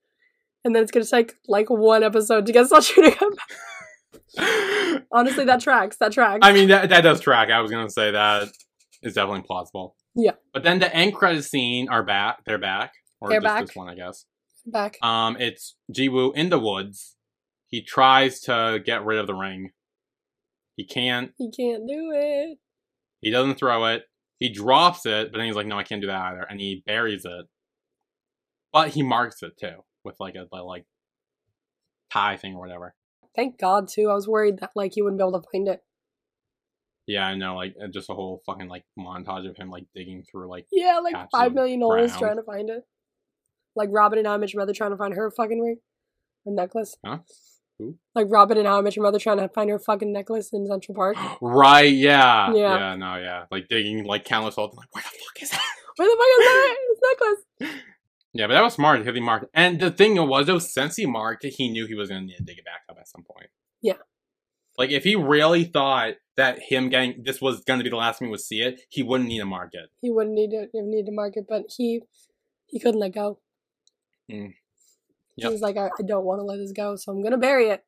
[0.63, 5.03] And then it's gonna take like one episode to get Seljun to come back.
[5.11, 5.97] Honestly, that tracks.
[5.97, 6.39] That tracks.
[6.41, 7.49] I mean that that does track.
[7.49, 8.49] I was gonna say that
[9.01, 9.95] is definitely plausible.
[10.15, 10.33] Yeah.
[10.53, 12.43] But then the end credit scene are back.
[12.45, 12.93] They're back.
[13.19, 13.65] Or They're just back.
[13.67, 14.25] this one, I guess.
[14.65, 14.97] back.
[15.01, 17.15] Um, it's Jiwoo in the woods.
[17.71, 19.71] He tries to get rid of the ring.
[20.75, 21.31] He can't.
[21.37, 22.57] He can't do it.
[23.21, 24.03] He doesn't throw it.
[24.39, 26.83] He drops it, but then he's like, "No, I can't do that either," and he
[26.85, 27.45] buries it.
[28.73, 30.85] But he marks it too with like a, a like
[32.11, 32.93] tie thing or whatever.
[33.35, 34.09] Thank God too.
[34.09, 35.81] I was worried that like he wouldn't be able to find it.
[37.07, 37.55] Yeah, I know.
[37.55, 40.65] Like just a whole fucking like montage of him like digging through like.
[40.71, 42.19] Yeah, like five million five of million holes ground.
[42.19, 42.83] trying to find it.
[43.75, 45.77] Like Robin and I Met Your Mother trying to find her fucking ring
[46.45, 46.97] or necklace.
[47.05, 47.19] Huh?
[47.81, 47.97] Who?
[48.13, 50.67] Like Robin and How I Met Your Mother trying to find her fucking necklace in
[50.67, 51.17] Central Park.
[51.41, 51.91] Right.
[51.91, 52.53] Yeah.
[52.53, 52.77] Yeah.
[52.77, 52.95] Yeah.
[52.95, 53.15] No.
[53.15, 53.45] Yeah.
[53.49, 54.75] Like digging like countless holes.
[54.77, 55.61] Like where the fuck is that?
[55.97, 57.37] Where the fuck is that?
[57.59, 57.83] His necklace.
[58.33, 59.47] Yeah, but that was smart he marked.
[59.53, 62.27] And the thing was, though, since he marked it, he knew he was going to
[62.27, 63.49] need to dig it back up at some point.
[63.81, 63.97] Yeah.
[64.77, 68.19] Like, if he really thought that him getting this was going to be the last
[68.19, 69.89] time he would see it, he wouldn't need to mark it.
[70.01, 72.03] He wouldn't need to need to mark it, but he
[72.67, 73.39] he couldn't let go.
[74.31, 74.53] Mm.
[75.35, 75.51] He Yep.
[75.51, 77.83] was like, I, I don't want to let this go, so I'm gonna bury it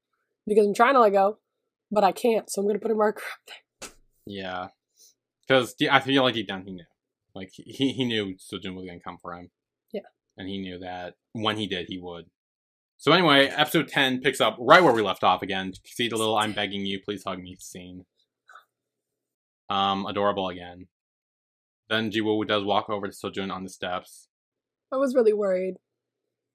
[0.47, 1.37] because I'm trying to let go,
[1.91, 3.89] but I can't, so I'm gonna put a marker up there.
[4.25, 4.67] Yeah.
[5.47, 6.85] Because I feel like deep down he knew.
[7.35, 9.49] Like, he, he knew Sojun was going to come for him.
[9.91, 10.01] Yeah.
[10.37, 12.27] And he knew that when he did, he would.
[12.97, 15.73] So, anyway, episode 10 picks up right where we left off again.
[15.85, 18.05] See the little I'm begging you, please hug me scene.
[19.69, 20.87] Um, adorable again.
[21.89, 24.29] Then Jiwoo does walk over to Sojun on the steps.
[24.93, 25.75] I was really worried.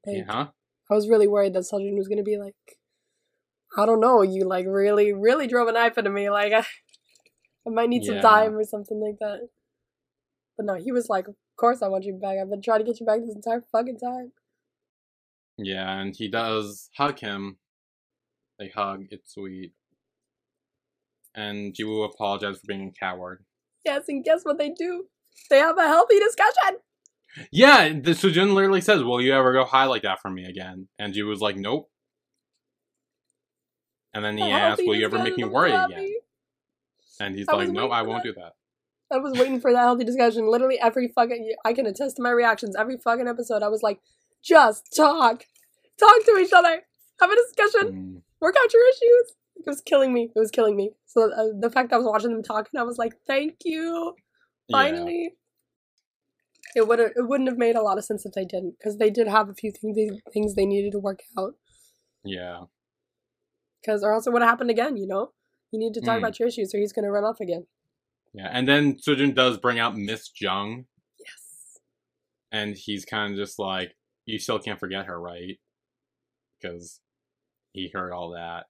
[0.07, 0.47] Like, Yeah, huh?
[0.91, 2.55] I was really worried that Seljun was gonna be like,
[3.77, 6.31] I don't know, you like really, really drove a knife into me.
[6.31, 6.61] Like, I,
[7.67, 8.15] I might need Yeah.
[8.15, 9.49] some time or something like that.
[10.57, 12.39] But no, he was like, Of course I want you back.
[12.41, 14.33] I've been trying to get you back this entire fucking time.
[15.59, 17.59] Yeah, and he does hug him.
[18.59, 19.73] They hug, it's sweet.
[21.35, 23.45] And Jiwoo apologizes for being a coward.
[23.85, 25.05] Yes, and guess what they do?
[25.51, 26.79] They have a healthy discussion.
[27.53, 30.89] Yeah, the Sujun literally says, "Will you ever go high like that for me again?"
[30.99, 31.91] And Ji was like, "Nope."
[34.15, 35.95] And then he asked, "Will you ever make me worry happy.
[35.95, 36.11] again?"
[37.21, 38.35] And he's I like, "No, I won't that.
[38.35, 38.53] do that."
[39.11, 40.51] I was waiting for that healthy discussion.
[40.51, 42.77] Literally every fucking I can attest to my reactions.
[42.77, 44.01] Every fucking episode, I was like,
[44.43, 45.45] just talk,
[45.99, 46.83] talk to each other,
[47.21, 49.35] have a discussion, Mm, work out your issues.
[49.57, 50.31] It was killing me.
[50.35, 50.93] It was killing me.
[51.07, 54.15] So uh, the fact that I was watching them talking, I was like, thank you.
[54.69, 55.35] yeah, Finally.
[56.77, 59.11] It would it wouldn't have made a lot of sense if they didn't, because they
[59.11, 61.55] did have a few things they, things they needed to work out.
[62.25, 62.65] yeah,
[63.81, 64.97] Because or else it would have happened again.
[64.97, 65.33] You know,
[65.73, 66.19] you need to talk Mm.
[66.19, 67.67] about your issues, or he's gonna run off again.
[68.35, 68.49] yeah.
[68.53, 70.85] And then Sujun does bring out Miss Jung,
[71.19, 71.79] Yes.
[72.53, 75.59] and he's kind of just like, "You still can't forget her, right?"
[76.61, 77.01] Because
[77.73, 78.67] he heard all that,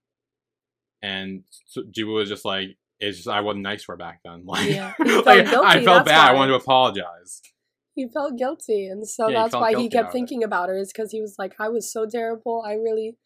[1.03, 4.43] and so Jiwoo was just like, "It's just I wasn't nice to her back then."
[4.47, 6.31] Like, Yeah, like, I felt bad.
[6.31, 7.43] I wanted to apologize.
[7.99, 10.13] He felt guilty and so Yeah, that's felt why he kept about it.
[10.13, 13.17] thinking about her is because he was like i was so terrible i really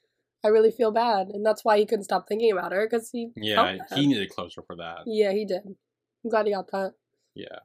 [0.42, 3.30] i really feel bad and that's why he couldn't stop thinking about her because he
[3.36, 5.00] Yeah, he needed closure for that.
[5.06, 6.94] yeah he did i'm glad he got that
[7.34, 7.58] Yeah.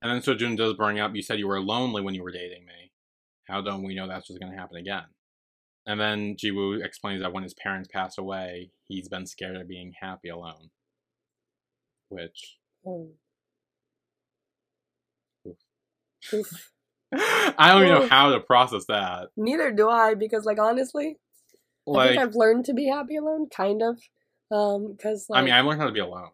[0.00, 2.64] And then Sojun does bring up, you said you were lonely when you were dating
[2.66, 2.90] me.
[3.48, 5.04] How don't we know that's just going to happen again?
[5.86, 9.92] And then Jiwoo explains that when his parents passed away, he's been scared of being
[10.00, 10.70] happy alone.
[12.08, 12.90] Which, Hmm.
[12.90, 13.10] Oof.
[15.46, 15.56] Oof.
[17.14, 19.28] I don't even know how to process that.
[19.36, 21.16] neither do i because like honestly
[21.86, 23.98] i Like, think i've learned to be happy alone kind of
[24.50, 26.30] um because like I mean, I learned how to be alone.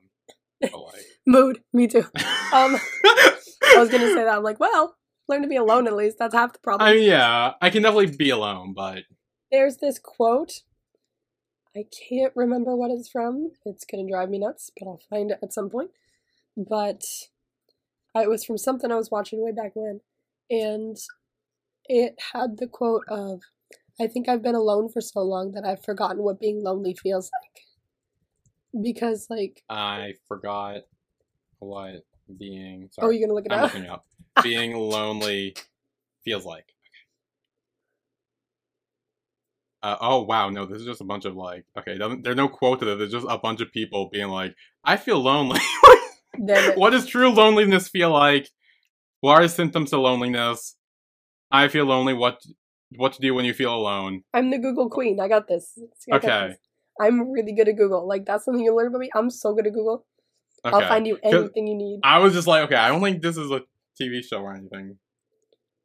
[0.63, 0.73] Like,
[1.27, 2.01] mood me too
[2.53, 4.97] um i was gonna say that i'm like well
[5.29, 7.83] learn to be alone at least that's half the problem I mean, yeah, I can
[7.83, 9.05] definitely be alone, but
[9.53, 10.63] there's this quote
[11.77, 13.51] I can't remember what it's from.
[13.65, 15.91] It's gonna drive me nuts, but I'll find it at some point.
[16.57, 17.03] But
[18.17, 20.01] it was from something I was watching way back when,
[20.51, 20.97] and
[21.87, 23.41] it had the quote of,
[24.01, 27.31] "I think I've been alone for so long that I've forgotten what being lonely feels
[27.41, 30.83] like." Because like, I forgot
[31.59, 32.05] what
[32.39, 32.85] being.
[32.99, 33.75] oh, Sorry, you're gonna look it I'm up.
[33.75, 34.07] looking up.
[34.43, 35.57] Being lonely
[36.25, 36.67] feels like.
[39.83, 42.49] Uh, oh wow, no, this is just a bunch of like, okay, doesn't, there's no
[42.49, 42.97] quote to it.
[42.97, 45.61] There's just a bunch of people being like, I feel lonely.
[46.77, 48.49] What does true loneliness feel like?
[49.21, 50.77] What are symptoms of loneliness?
[51.51, 52.15] I feel lonely.
[52.15, 52.41] What
[52.97, 54.23] what to do when you feel alone?
[54.33, 55.21] I'm the Google queen.
[55.21, 55.79] I got this.
[56.11, 56.49] I got Okay.
[56.49, 56.59] this.
[57.01, 58.07] I'm really good at Google.
[58.07, 59.11] Like that's something you learn about me.
[59.15, 60.07] I'm so good at Google.
[60.65, 60.75] Okay.
[60.77, 62.01] I'll find you anything you need.
[62.03, 63.63] I was just like, okay, I don't think this is a
[64.01, 64.99] TV show or anything.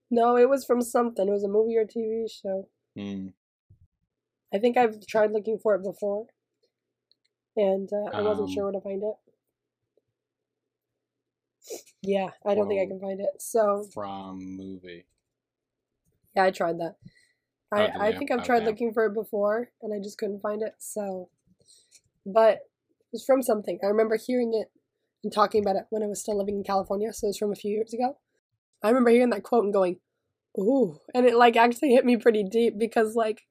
[0.10, 1.28] No, it was from something.
[1.28, 2.68] It was a movie or TV show.
[2.96, 3.28] Hmm.
[4.54, 6.28] I think I've tried looking for it before,
[7.56, 9.16] and uh, I wasn't Um, sure where to find it.
[12.02, 13.42] Yeah, I don't think I can find it.
[13.42, 15.06] So From movie.
[16.36, 16.96] yeah, I tried that.
[17.72, 20.62] I, Oh, I think I've tried looking for it before, and I just couldn't find
[20.62, 20.76] it.
[20.80, 21.30] So,
[22.26, 23.80] but it was from something.
[23.84, 24.72] I remember hearing it
[25.24, 27.14] and talking about it when I was still living in California.
[27.14, 28.18] So it was from a few years ago.
[28.84, 30.00] I remember hearing that quote and going,
[30.60, 33.44] "Ooh," and it like actually hit me pretty deep because like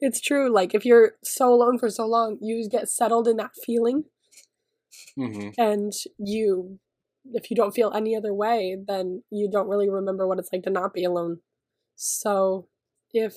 [0.00, 0.50] it's true.
[0.52, 4.04] Like if you're so alone for so long, you just get settled in that feeling,
[5.16, 6.78] hmm and you,
[7.34, 10.62] if you don't feel any other way, then you don't really remember what it's like
[10.64, 11.40] to not be alone.
[11.94, 12.68] So
[13.12, 13.34] if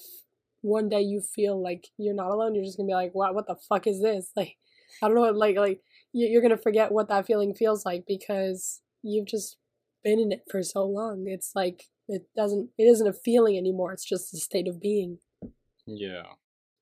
[0.62, 3.34] one day you feel like you're not alone, you're just gonna be like, "What?
[3.34, 4.58] What the fuck is this?" Like,
[5.02, 5.30] I don't know.
[5.32, 9.58] Like, like you- you're gonna forget what that feeling feels like because you've just
[10.04, 11.26] been in it for so long.
[11.28, 12.72] It's like it doesn't.
[12.78, 13.94] It isn't a feeling anymore.
[13.94, 15.20] It's just a state of being.
[15.86, 16.24] Yeah.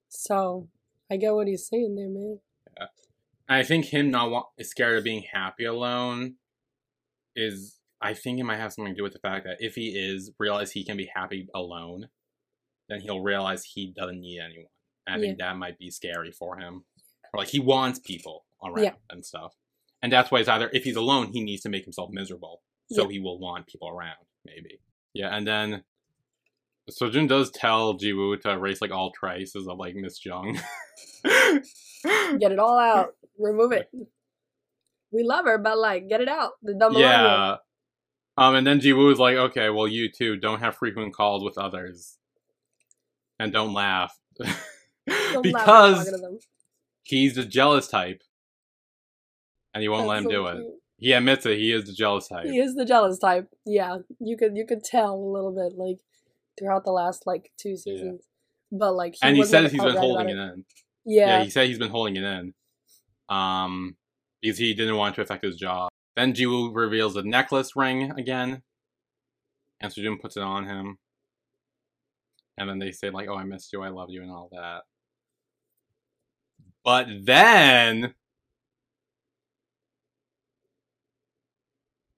[0.09, 0.69] So
[1.11, 2.39] I get what he's saying there, man.
[2.77, 2.87] Yeah.
[3.47, 6.35] I think him not wa- scared of being happy alone
[7.37, 7.75] is.
[8.01, 10.31] I think it might have something to do with the fact that if he is
[10.37, 12.09] realize he can be happy alone,
[12.89, 14.67] then he'll realize he doesn't need anyone.
[15.07, 16.83] And I think that might be scary for him.
[17.33, 18.93] Or like he wants people around Yeah.
[19.09, 19.55] and stuff.
[20.03, 22.61] And that's why it's either if he's alone, he needs to make himself miserable.
[22.91, 23.09] So Yeah.
[23.13, 24.79] he will want people around, maybe.
[25.13, 25.83] Yeah, and then
[26.89, 30.59] so Sojun does tell Jiwoo to erase like all traces of like Miss Jung.
[31.23, 33.15] Get it all out.
[33.39, 33.89] Remove it.
[35.11, 36.51] We love her, but like, get it out.
[36.61, 37.57] The dumb yeah.
[38.37, 41.57] Um, and then Jiwoo is like, okay, well, you too don't have frequent calls with
[41.57, 42.17] others,
[43.39, 44.13] and don't laugh,
[45.41, 46.13] because
[47.03, 48.21] he's the jealous type,
[49.73, 50.63] and you won't let him do it.
[50.99, 51.57] He admits it.
[51.57, 52.45] He is the jealous type.
[52.45, 53.49] He is the jealous type.
[53.65, 55.97] Yeah, you could you could tell a little bit like
[56.59, 58.23] throughout the last like two seasons.
[58.71, 60.65] But like, and he says he's been holding it in.
[61.05, 62.53] Yeah, Yeah, he said he's been holding it in.
[63.29, 63.95] Um,
[64.47, 65.89] because he didn't want it to affect his job.
[66.15, 68.63] Then Jiwoo reveals the necklace ring again,
[69.81, 70.97] and Sojun puts it on him.
[72.57, 74.83] And then they say like, "Oh, I missed you, I love you," and all that.
[76.83, 78.15] But then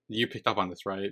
[0.08, 1.12] you picked up on this, right?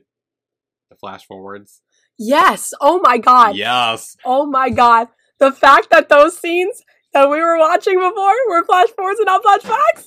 [0.89, 1.81] The flash forwards.
[2.17, 2.73] yes.
[2.79, 3.55] Oh my god.
[3.55, 4.15] Yes.
[4.23, 5.09] Oh my god.
[5.39, 9.43] The fact that those scenes that we were watching before were flash forwards and not
[9.43, 10.05] flashbacks.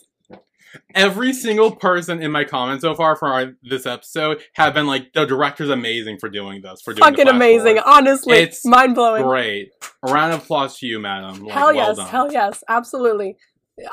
[0.94, 5.12] Every single person in my comments so far for our, this episode have been like,
[5.12, 6.80] the director's amazing for doing this.
[6.82, 7.78] For doing Fucking amazing.
[7.78, 9.22] Honestly, It's mind blowing.
[9.22, 9.70] Great.
[10.06, 11.44] A round of applause to you, madam.
[11.44, 12.08] Like, hell well yes, done.
[12.08, 13.36] hell yes, absolutely,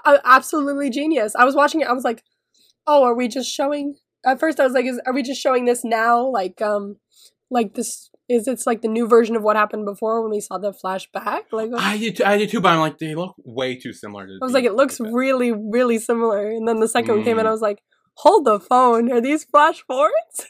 [0.06, 1.36] uh, absolutely genius.
[1.36, 1.88] I was watching it.
[1.88, 2.24] I was like,
[2.86, 3.96] oh, are we just showing?
[4.26, 6.26] At first, I was like, is are we just showing this now?
[6.26, 6.98] Like, um,
[7.50, 10.58] like this is it's like the new version of what happened before when we saw
[10.58, 11.44] the flashback.
[11.52, 13.94] Like, I I did, too, I did too, but I'm like, they look way too
[13.94, 14.38] similar to.
[14.42, 15.12] was like, it looks that.
[15.12, 16.48] really, really similar.
[16.48, 17.50] And then the second one came in, Mm.
[17.50, 17.82] I was like,
[18.16, 19.12] hold the phone.
[19.12, 20.48] Are these flash forwards?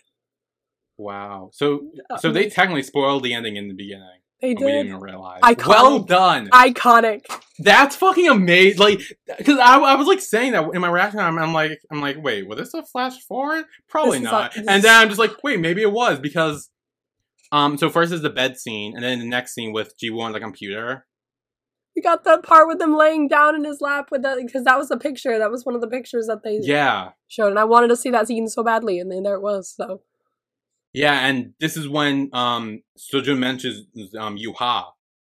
[0.97, 1.51] Wow.
[1.53, 1.81] So,
[2.19, 4.07] so they technically spoiled the ending in the beginning.
[4.41, 4.65] they did.
[4.65, 5.41] we didn't even realize.
[5.41, 5.67] Iconic.
[5.67, 6.49] Well done.
[6.49, 7.21] iconic.
[7.59, 8.79] That's fucking amazing.
[8.79, 9.01] Like,
[9.37, 11.19] because I, I was like saying that in my reaction.
[11.19, 13.65] I'm, I'm like, I'm like, wait, was this a flash forward?
[13.87, 14.55] Probably This is not.
[14.57, 16.69] and then I'm just like, wait, maybe it was because,
[17.51, 20.31] um, so first is the bed scene, and then the next scene with Jiwoo on
[20.33, 21.05] the computer.
[21.95, 24.77] We got the part with him laying down in his lap with that because that
[24.77, 25.39] was the picture.
[25.39, 28.11] That was one of the pictures that they Yeah, showed, and I wanted to see
[28.11, 29.73] that scene so badly, and then there it was.
[29.75, 30.01] So
[30.93, 33.85] yeah, and this is when um Sojun mentions
[34.17, 34.85] um Yuha,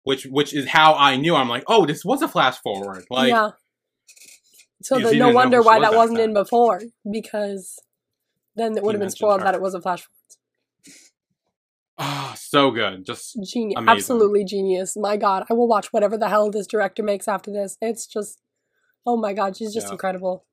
[0.04, 1.36] which which is how I knew.
[1.36, 3.06] I'm like, oh, this was a flash forward.
[3.10, 3.52] Like, yeah.
[4.82, 7.80] So Because then he no wonder why was that wasn't in before because
[8.56, 10.08] then it would have been spoiled that it was a flash.
[12.04, 13.06] Ah, so good.
[13.06, 13.78] Just Genius.
[13.78, 13.98] Amazing.
[13.98, 14.98] Absolutely genius.
[14.98, 15.46] My God.
[15.50, 17.78] I will watch whatever the hell this director makes after this.
[17.80, 18.42] It's just,
[19.06, 19.56] oh my God.
[19.56, 19.92] She's just Yeah.
[19.94, 20.46] incredible.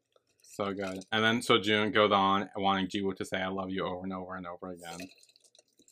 [0.42, 1.04] so good.
[1.12, 4.34] And then Sojun goes on wanting Jiwoo to say "I love you" over and over
[4.34, 5.08] and over again.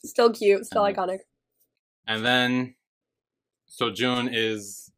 [0.04, 0.66] Still cute.
[0.66, 0.94] Still Mhm.
[0.96, 1.18] iconic.
[2.06, 2.74] And then
[3.68, 4.90] Sojun is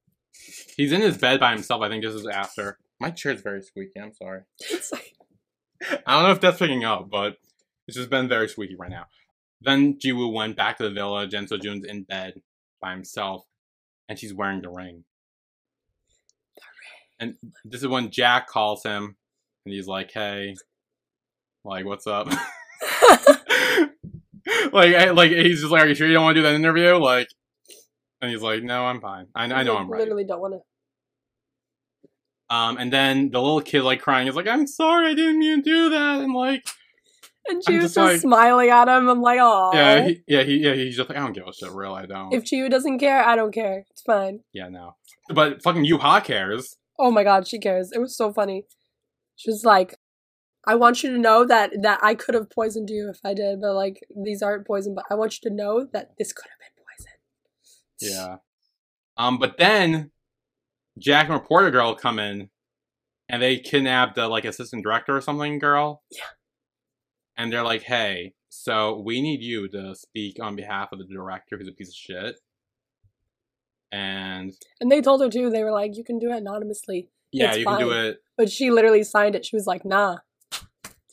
[0.77, 1.83] he's in his bed by himself.
[1.83, 2.79] I think this is after.
[2.99, 4.01] My chair's very squeaky.
[4.01, 4.43] I'm sorry.
[6.07, 7.37] I don't know if that's picking up, but
[7.87, 9.07] it's just been very squeaky right now.
[9.61, 12.35] Then Jiwoo went back to the village, and Sojun's in bed
[12.81, 13.45] by himself,
[14.09, 15.05] and she's wearing the ring.
[16.57, 17.35] The ring.
[17.43, 19.17] And this is when Jack calls him,
[19.65, 20.55] and he's like, "Hey,
[21.65, 22.29] like, what's up?"
[24.73, 26.55] like, I- like he's just like, "Are you sure you don't want to do that
[26.55, 27.29] interview?" Like,
[28.21, 29.27] and he's like, "No, I'm fine.
[29.35, 30.61] I, I know like, I'm right." Literally don't want to.
[32.55, 35.63] Um, and then the little kid like crying is like, "I'm sorry, I didn't mean
[35.63, 36.63] to do that," and like.
[37.49, 39.09] And she I'm was just just like- smiling at him.
[39.09, 39.71] I'm like, oh.
[39.73, 40.75] Yeah, he, yeah, he, yeah.
[40.75, 41.95] He's just like, I don't give a shit, real.
[41.95, 42.33] I don't.
[42.33, 43.85] if Chiyu doesn't care, I don't care.
[43.91, 44.41] It's fine.
[44.53, 44.97] yeah, no.
[45.31, 46.77] But fucking Yuha cares.
[46.99, 47.91] Oh my god, she cares.
[47.93, 48.67] It was so funny.
[49.37, 49.97] She was like,
[50.67, 53.61] I want you to know that that I could have poisoned you if I did,
[53.61, 56.59] but like these aren't poison, but I want you to know that this could have
[56.59, 58.17] been poison.
[58.29, 58.37] Yeah.
[59.17, 60.11] Um, but then
[60.99, 62.51] Jack and Reporter Girl come in,
[63.29, 66.03] and they kidnap the like assistant director or something girl.
[66.11, 66.25] Yeah.
[67.39, 71.57] And they're like, "Hey, so we need you to speak on behalf of the director,
[71.57, 72.37] who's a piece of shit."
[73.91, 77.09] And And they told her too, they were like, You can do it anonymously.
[77.33, 78.19] yeah, It's you can do it.
[78.37, 79.47] But she literally signed it.
[79.47, 80.19] She was like, nah.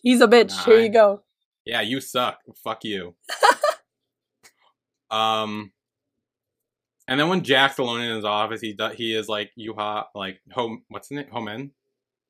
[0.01, 0.49] He's a bitch.
[0.49, 1.23] Nah, Here you go.
[1.65, 2.39] Yeah, you suck.
[2.63, 3.15] Fuck you.
[5.09, 5.71] um,
[7.07, 10.41] and then when Jack's alone in his office, he do, he is like Yuha, like
[10.51, 10.83] home.
[10.89, 11.27] What's his name?
[11.31, 11.71] Homen.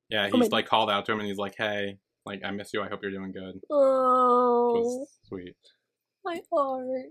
[0.09, 0.49] Yeah, he's Homen.
[0.51, 2.81] like called out to him, and he's like, "Hey, like I miss you.
[2.81, 5.55] I hope you're doing good." Oh, sweet.
[6.23, 7.07] my heart.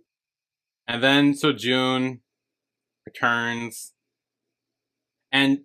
[0.86, 2.20] And then Sojun
[3.06, 3.92] returns,
[5.32, 5.60] and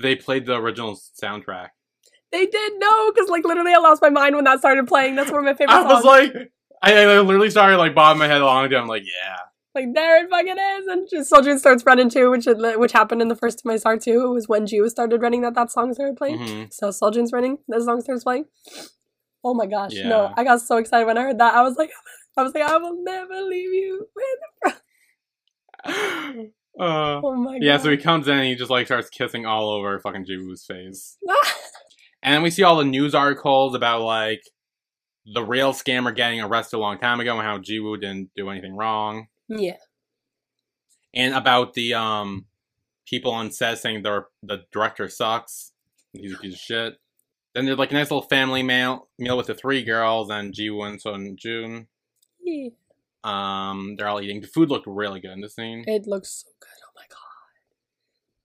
[0.00, 1.68] they played the original soundtrack.
[2.32, 5.14] They did no, because like literally I lost my mind when that started playing.
[5.14, 5.92] That's one of my favorite I songs.
[5.94, 6.32] was like,
[6.82, 8.72] I, I literally started like bobbing my head along.
[8.74, 9.36] I'm like, yeah.
[9.76, 13.28] Like there it fucking is, and just Sojun starts running too, which which happened in
[13.28, 14.24] the first time I saw it too.
[14.24, 16.38] It was when Gio started running that that song started playing.
[16.38, 18.46] hmm So Sojun's running, that song starts playing.
[19.44, 20.08] Oh my gosh, Yeah.
[20.08, 20.32] no!
[20.36, 21.54] I got so excited when I heard that.
[21.54, 21.90] I was like,
[22.36, 24.08] I was like, I will never leave you.
[25.84, 26.32] uh,
[26.78, 27.62] Oh my god.
[27.62, 30.64] yeah, so he comes in and he just like starts kissing all over fucking Jiwoo's
[30.64, 31.16] face.
[32.22, 34.42] And then we see all the news articles about like
[35.32, 38.74] the real scammer getting arrested a long time ago and how Jiwoo didn't do anything
[38.74, 39.28] wrong.
[39.48, 39.76] Yeah.
[41.14, 42.46] And about the um
[43.06, 45.72] people on set saying the the director sucks.
[46.12, 46.94] He's a piece of shit.
[47.54, 50.86] Then there's like a nice little family meal meal with the three girls and Jiwoo
[50.88, 51.86] and So and June.
[52.42, 52.68] yeah.
[53.24, 54.40] Um, they're all eating.
[54.40, 55.82] The food looked really good in the scene.
[55.86, 56.68] It looks so good.
[56.84, 57.16] Oh my god.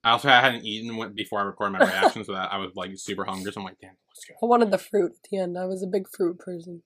[0.02, 3.24] I also hadn't eaten before I recorded my reaction, so that I was like super
[3.24, 3.52] hungry.
[3.52, 4.34] So I'm like, damn, let's go.
[4.42, 5.56] I wanted the fruit at the end.
[5.56, 6.82] I was a big fruit person.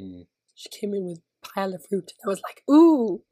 [0.00, 0.26] Mm.
[0.54, 2.12] She came in with pile of fruit.
[2.24, 3.22] I was like, ooh.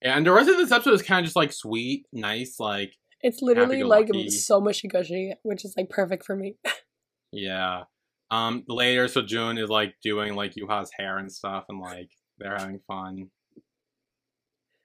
[0.00, 2.94] Yeah, and the rest of this episode is kind of just like sweet, nice, like
[3.20, 6.56] It's literally like so mushy gushy, which is like perfect for me.
[7.32, 7.84] yeah.
[8.30, 12.80] Um, later, Sojun is like doing like Yuha's hair and stuff, and like they're having
[12.88, 13.30] fun.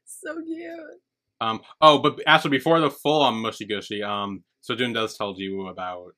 [0.06, 0.72] so cute.
[1.40, 5.70] Um, oh, but actually, before the full on mushy gushy, um, Sojun does tell Jiwoo
[5.70, 6.14] about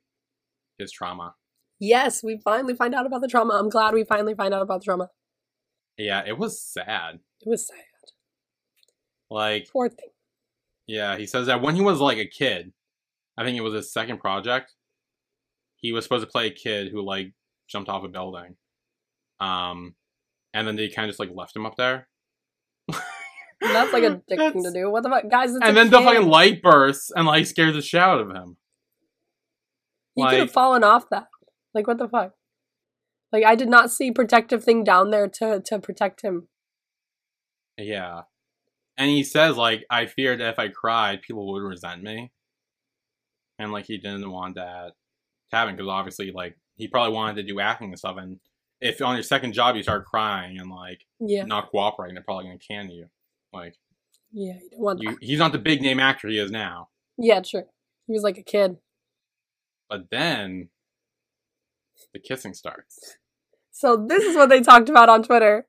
[0.77, 1.35] his trauma.
[1.79, 3.53] Yes, we finally find out about the trauma.
[3.53, 5.09] I'm glad we finally find out about the trauma.
[5.99, 7.19] Yeah, it was sad.
[7.45, 7.77] It was sad.
[9.29, 10.09] Like, Poor thing.
[10.87, 12.71] yeah, he says that when he was like a kid,
[13.37, 14.73] I think it was his second project.
[15.75, 17.33] He was supposed to play a kid who like
[17.69, 18.55] jumped off a building,
[19.39, 19.95] um,
[20.53, 22.07] and then they kind of just like left him up there.
[22.87, 22.97] And
[23.61, 24.89] that's like a dick thing to do.
[24.89, 25.53] What the fuck, guys?
[25.53, 28.57] And a then the fucking light bursts and like scares the shit out of him.
[30.15, 31.27] He could have fallen off that.
[31.73, 32.33] Like what the fuck?
[33.31, 36.47] Like I did not see protective thing down there to to protect him.
[37.77, 38.23] Yeah.
[38.97, 42.31] And he says, like, I feared if I cried, people would resent me.
[43.57, 44.91] And, like, he didn't want that
[45.51, 48.17] to happen because obviously, like, he probably wanted to do acting and stuff.
[48.17, 48.41] And
[48.81, 52.45] if on your second job you start crying and, like, Yeah, not cooperating, they're probably
[52.45, 53.07] going to can you.
[53.53, 53.75] Like,
[54.33, 54.55] yeah.
[54.61, 56.89] You don't want you, he's not the big name actor he is now.
[57.17, 57.67] Yeah, sure.
[58.05, 58.77] He was like a kid.
[59.89, 60.69] But then
[62.13, 63.15] the kissing starts.
[63.79, 65.65] So this is what they talked about on Twitter.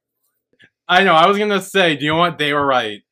[0.89, 2.39] I know, I was going to say, do you know what?
[2.39, 3.03] They were right.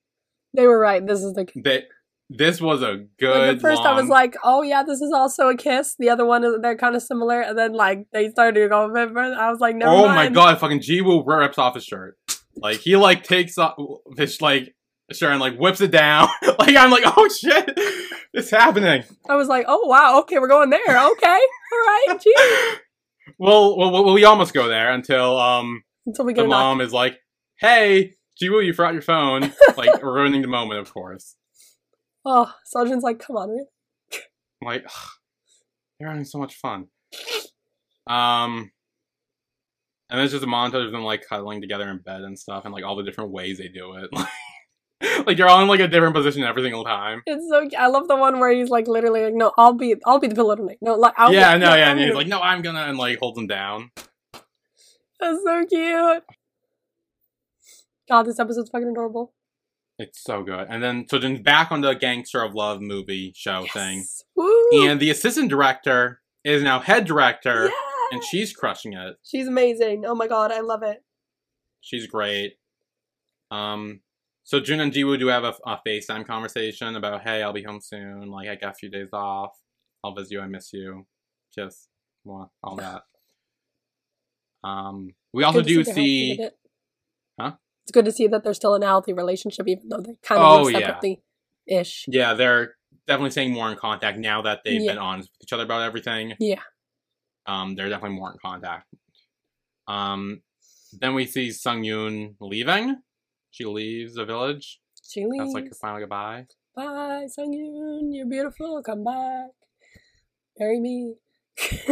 [0.54, 1.06] They were right.
[1.06, 1.84] This is the They,
[2.28, 3.38] this was a good.
[3.38, 5.94] Like at first I was like, oh yeah, this is also a kiss.
[6.00, 8.92] The other one is they're kind of similar, and then like they started to go
[8.92, 9.34] further.
[9.34, 10.14] I was like, never oh mind.
[10.16, 12.18] my god, fucking Jiwoo rips off his shirt.
[12.56, 13.76] Like he like takes off
[14.16, 14.74] this like
[15.12, 16.28] shirt and like whips it down.
[16.58, 17.72] like I'm like, oh shit,
[18.34, 19.04] it's happening.
[19.28, 20.80] I was like, oh wow, okay, we're going there.
[21.12, 21.38] Okay,
[21.72, 22.80] all right, geez.
[23.38, 26.58] Well, well, well, we almost go there until um Until we the get knock.
[26.60, 27.18] mom is like,
[27.60, 29.52] hey, Jiwoo, you forgot your phone.
[29.76, 31.36] like ruining the moment, of course.
[32.24, 33.64] Oh, Sojun's like, come on, really?
[34.62, 35.08] I'm like, ugh,
[35.98, 36.86] they're having so much fun.
[38.06, 38.70] Um,
[40.10, 42.72] and there's just a montage of them like cuddling together in bed and stuff, and
[42.74, 44.10] like all the different ways they do it.
[45.26, 47.22] like you're all in like a different position every single time.
[47.26, 47.68] It's so.
[47.78, 50.34] I love the one where he's like literally like, no, I'll be, I'll be the
[50.34, 50.78] pillow tonight.
[50.80, 52.80] No, like, I'll yeah, be, no, yeah, I'm and he's gonna- like, no, I'm gonna,
[52.80, 53.90] and like holds him down.
[55.20, 56.22] that's so cute.
[58.08, 59.34] God, this episode's fucking adorable.
[59.98, 60.66] It's so good.
[60.70, 64.22] And then so then back on the Gangster of Love movie show thing, Yes.
[64.36, 64.86] Woo!
[64.88, 67.70] and the assistant director is now head director, yeah!
[68.12, 69.16] and she's crushing it.
[69.24, 70.04] she's amazing.
[70.06, 71.02] Oh my god, I love it.
[71.80, 72.54] She's great.
[73.50, 74.00] Um,
[74.50, 78.30] Sojun and Jiwoo do have a, a FaceTime conversation about, hey, I'll be home soon.
[78.30, 79.52] Like, I got a few days off.
[80.02, 80.40] I'll visit you.
[80.40, 81.06] I miss you.
[81.54, 81.88] Kiss.
[82.26, 83.02] Mwah, all that.
[84.64, 86.28] Um, we also do they're see.
[86.28, 86.58] healthy with it.
[87.40, 87.52] Huh?
[87.84, 90.40] It's good to see that they're still in a healthy relationship, even though they kind
[90.40, 90.78] of Oh, yeah.
[90.78, 91.22] separately
[91.66, 92.06] ish.
[92.08, 92.74] Yeah, they're
[93.06, 94.92] definitely staying more in contact now that they've Yeah.
[94.92, 96.34] been honest with each other about everything.
[96.40, 96.60] Yeah.
[97.46, 98.86] Um, they're definitely more in contact.
[99.86, 100.42] Um,
[100.92, 102.96] then we see Sung Yoon leaving.
[103.50, 104.80] She leaves the village.
[105.08, 105.38] She leaves.
[105.38, 106.46] That's like her final goodbye.
[106.76, 108.10] Bye, Sungyun.
[108.12, 108.82] You're beautiful.
[108.82, 109.50] Come back.
[110.58, 111.14] Marry me.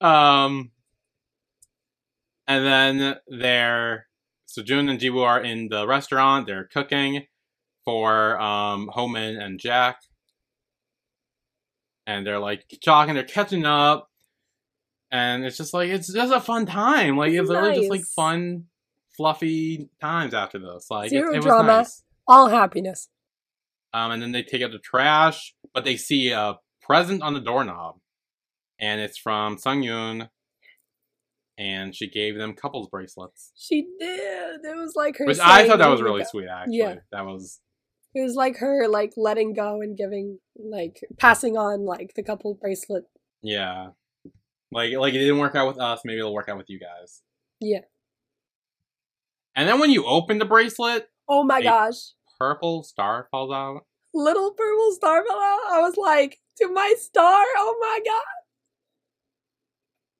[0.00, 0.70] um,
[2.46, 4.06] and then they're
[4.48, 6.46] Sojun and Jiwoo are in the restaurant.
[6.46, 7.26] They're cooking
[7.84, 10.00] for um Homan and Jack,
[12.06, 13.14] and they're like talking.
[13.14, 14.10] They're catching up,
[15.14, 17.16] and it's just like it's just a fun time.
[17.16, 18.64] Like it's really just like fun,
[19.16, 20.88] fluffy times after this.
[20.90, 21.68] Like Zero it was drama.
[21.68, 22.02] nice.
[22.26, 23.08] All happiness.
[23.92, 27.40] Um, and then they take out the trash, but they see a present on the
[27.40, 27.94] doorknob,
[28.80, 30.28] and it's from Sung Yoon,
[31.56, 34.60] and she gave them couples bracelets, She did.
[34.64, 35.26] It was like her.
[35.26, 36.28] which I thought that was really go.
[36.28, 36.48] sweet.
[36.48, 36.94] Actually, Yeah.
[37.12, 37.60] that was
[38.16, 42.54] It was like her like letting go and giving like passing on like the couple
[42.54, 43.04] bracelet.
[43.42, 43.90] yeah,
[44.74, 46.00] like like it didn't work out with us.
[46.04, 47.22] Maybe it'll work out with you guys.
[47.60, 47.80] Yeah.
[49.56, 51.94] And then when you open the bracelet, Oh my gosh.
[52.38, 53.86] purple star falls out.
[54.12, 55.60] Little purple star fell out.
[55.72, 57.44] I was like, to my star.
[57.56, 58.22] Oh my god.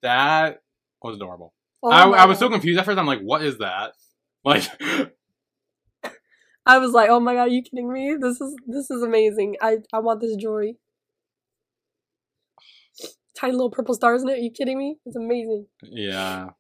[0.03, 0.63] That
[1.03, 1.53] was adorable.
[1.83, 2.99] Oh I, I was so confused at first.
[2.99, 3.93] I'm like, what is that?
[4.45, 4.65] Like,
[6.67, 8.17] I was like, oh my god, are you kidding me?
[8.21, 9.57] This is this is amazing.
[9.61, 10.77] I I want this jewelry.
[13.37, 14.35] Tiny little purple stars in it.
[14.35, 14.97] Are you kidding me?
[15.05, 15.67] It's amazing.
[15.83, 16.51] Yeah.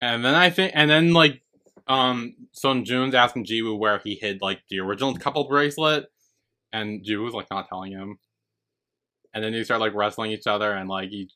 [0.00, 1.40] And then I think, and then like,
[1.86, 6.06] um, Sojun's asking Jiwoo where he hid like the original couple bracelet,
[6.72, 8.18] and Jiwoo's like not telling him.
[9.32, 11.30] And then they start like wrestling each other, and like he,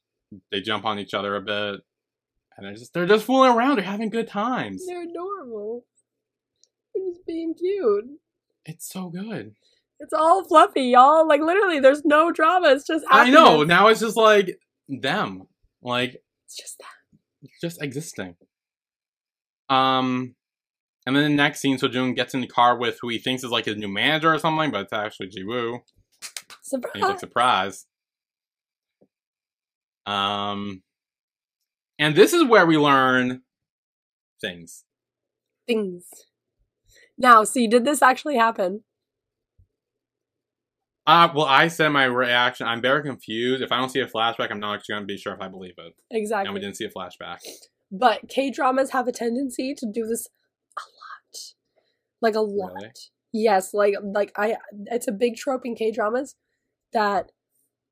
[0.50, 1.80] they jump on each other a bit,
[2.56, 3.76] and they're just they're just fooling around.
[3.76, 4.86] They're having good times.
[4.86, 5.84] They're adorable.
[6.94, 8.04] They're just being cute.
[8.64, 9.54] It's so good.
[10.00, 11.26] It's all fluffy, y'all.
[11.26, 12.68] Like literally, there's no drama.
[12.70, 13.64] It's just I know.
[13.64, 15.48] Now it's just like them,
[15.82, 17.48] like It's just that.
[17.60, 18.36] just existing.
[19.68, 20.34] Um,
[21.04, 23.50] and then the next scene, Sojun gets in the car with who he thinks is
[23.50, 25.80] like his new manager or something, but it's actually Jiwoo.
[26.62, 26.90] Surprise!
[26.94, 27.20] And he's like Surprise.
[27.20, 27.86] surprised.
[30.06, 30.82] Um,
[31.98, 33.42] and this is where we learn
[34.40, 34.84] things.
[35.66, 36.04] Things.
[37.18, 38.84] Now, see, did this actually happen?
[41.08, 42.66] Uh, well, I said my reaction.
[42.66, 43.62] I'm very confused.
[43.62, 45.48] If I don't see a flashback, I'm not actually going to be sure if I
[45.48, 45.94] believe it.
[46.10, 46.48] Exactly.
[46.48, 47.38] And we didn't see a flashback.
[47.90, 50.26] But K dramas have a tendency to do this
[50.76, 51.40] a lot.
[52.20, 52.74] Like a lot.
[52.74, 52.90] Really?
[53.32, 54.56] Yes, like like I
[54.86, 56.34] it's a big trope in K dramas
[56.92, 57.32] that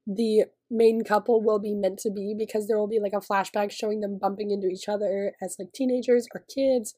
[0.06, 3.70] the main couple will be meant to be because there will be like a flashback
[3.70, 6.94] showing them bumping into each other as like teenagers or kids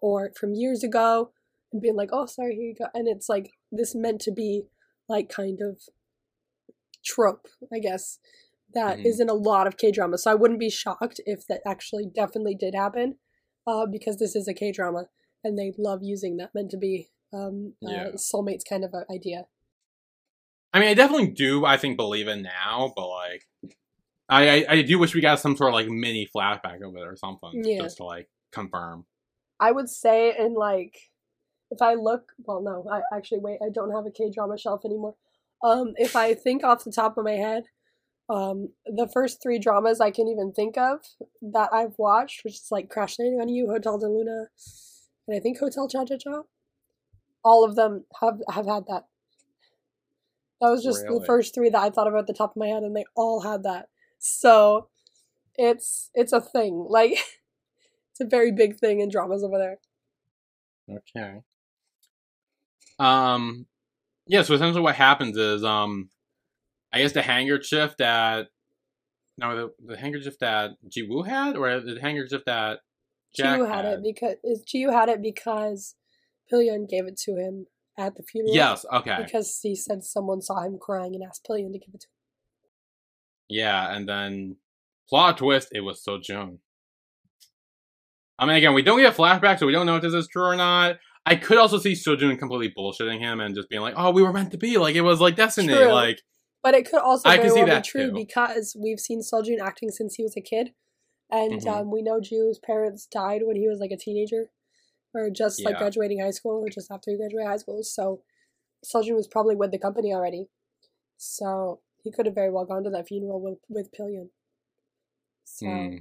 [0.00, 1.32] or from years ago
[1.70, 4.62] and being like, "Oh, sorry, here you go." And it's like this meant to be
[5.10, 5.82] like kind of
[7.04, 8.18] trope, I guess,
[8.72, 9.06] that Mhm.
[9.06, 10.22] is in a lot of K dramas.
[10.22, 13.18] So I wouldn't be shocked if that actually definitely did happen,
[13.66, 15.08] uh, because this is a K drama
[15.42, 19.46] and they love using that meant to be um, uh, soulmates kind of idea.
[20.72, 21.64] I mean, I definitely do.
[21.64, 23.48] I think believe it now, but like,
[24.28, 27.06] I I, I do wish we got some sort of like mini flashback of it
[27.06, 27.82] or something, Yeah.
[27.82, 29.06] just to like confirm.
[29.58, 31.09] I would say in like
[31.70, 34.84] if I look well no, I actually wait, I don't have a K drama shelf
[34.84, 35.14] anymore.
[35.62, 37.64] Um if I think off the top of my head,
[38.30, 41.00] um, the first three dramas I can even think of
[41.42, 44.46] that I've watched, which is like Crash Landing on You, Hotel del Luna,
[45.26, 46.42] and I think Hotel Cha Cha Cha.
[47.44, 49.06] All of them have have had that.
[50.60, 52.68] That was just the first three that I thought of at the top of my
[52.68, 53.88] head, and they all had that.
[54.18, 54.88] So,
[55.56, 56.86] it's it's a thing.
[56.88, 57.12] Like,
[58.10, 59.78] it's a very big thing in dramas over there.
[60.88, 61.40] Okay.
[63.00, 63.66] Um,
[64.26, 64.42] yeah.
[64.42, 66.10] So essentially, what happens is, um,
[66.92, 68.48] I guess the handkerchief that
[69.38, 72.80] no, the the handkerchief that Jiwoo had, or the handkerchief that
[73.34, 74.36] Jack Chiyu had it because
[74.66, 75.94] Chiyu had it because
[76.48, 78.54] Pillion gave it to him at the funeral.
[78.54, 78.84] Yes.
[78.92, 79.16] Okay.
[79.24, 82.16] Because he said someone saw him crying and asked Pillion to give it to him.
[83.48, 84.56] Yeah, and then
[85.08, 86.58] plot twist, it was Sojun.
[88.38, 90.44] I mean, again, we don't get flashbacks, so we don't know if this is true
[90.44, 90.98] or not.
[91.26, 94.32] I could also see Sojun completely bullshitting him and just being like, "Oh, we were
[94.32, 94.78] meant to be.
[94.78, 95.68] Like it was like destiny.
[95.74, 95.92] True.
[95.92, 96.22] Like
[96.62, 98.14] But it could also I very well that be true too.
[98.14, 100.72] because we've seen Sojun acting since he was a kid.
[101.30, 101.68] And Mhm.
[101.68, 104.50] um, we know Jiwoo's parents died when he was like a teenager.
[105.14, 107.82] Or just like graduating high school or just after he graduated high school.
[107.82, 108.22] So
[108.84, 110.48] Sojun was probably with the company already.
[111.16, 114.30] So he could have very well gone to that funeral with, with Pillion.
[115.44, 115.96] So hmm.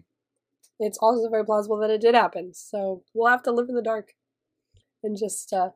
[0.79, 2.53] it's also very plausible that it did happen.
[2.53, 4.13] So we'll have to live in the dark
[5.03, 5.69] and just uh,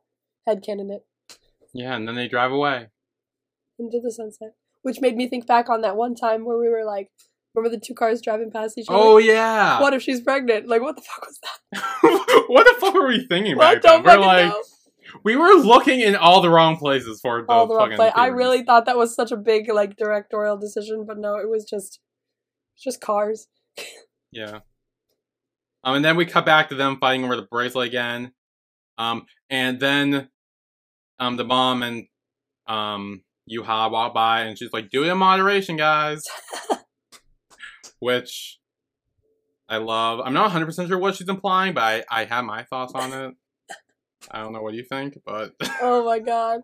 [0.48, 1.06] headcanon it
[1.74, 2.88] yeah," and then they drive away.
[3.80, 4.56] into the sunset.
[4.84, 7.10] Which made me think back on that one time where we were like,
[7.56, 8.98] remember the two cars driving past each other?
[8.98, 9.80] Oh yeah.
[9.80, 10.68] What if she's pregnant?
[10.68, 12.46] Like, what the fuck was that?
[12.50, 14.04] what the fuck were we thinking What back then?
[14.04, 14.62] We're like, know.
[15.24, 18.14] we were looking in all the wrong places for the All the wrong fucking.
[18.16, 21.66] I really thought that was such a big like directorial decision, but no, it was
[21.66, 22.00] just,
[22.78, 23.48] just cars.
[24.36, 24.62] Yeah.
[25.84, 28.32] Um, and then we cut back to them fighting over the bracelet again.
[28.98, 30.30] Um, and then,
[31.20, 32.06] um, the mom and,
[32.68, 36.22] um, Yuha walk by and she's like, do it in moderation, guys.
[38.00, 38.60] Which
[39.68, 40.22] I love.
[40.24, 43.34] I'm not 100% sure what she's implying, but I, I have my thoughts on it.
[44.32, 45.54] I don't know what you think, but.
[45.82, 46.62] Oh my god.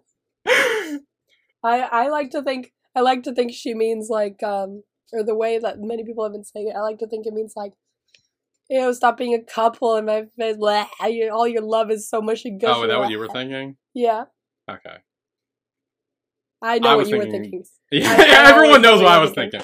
[0.47, 5.35] I I like to think I like to think she means like um or the
[5.35, 6.75] way that many people have been saying it.
[6.75, 7.73] I like to think it means like
[8.69, 10.57] you know, stop being a couple and my face.
[10.57, 10.87] Blah,
[11.31, 12.71] all your love is so mushy gushy.
[12.73, 13.75] oh, is that what you were thinking?
[13.93, 14.25] Yeah,
[14.69, 14.97] Okay.
[16.61, 17.63] I know I what you were thinking- thinking.
[17.91, 19.61] Yeah, everyone knows what I was thinking.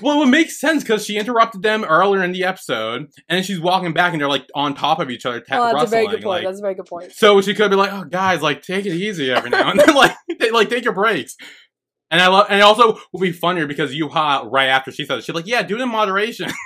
[0.00, 3.92] Well, it makes sense because she interrupted them earlier in the episode, and she's walking
[3.92, 6.22] back, and they're like on top of each other, ta- Oh, that's a very good
[6.22, 6.24] point.
[6.24, 7.12] like- that's a very good point.
[7.12, 9.94] so she could be like, "Oh, guys, like take it easy every now and then,
[9.94, 10.16] like,
[10.52, 11.36] like take your breaks."
[12.10, 15.18] And I love, and it also will be funnier because Yuha, right after she says,
[15.18, 16.50] it, she's like, "Yeah, do it in moderation."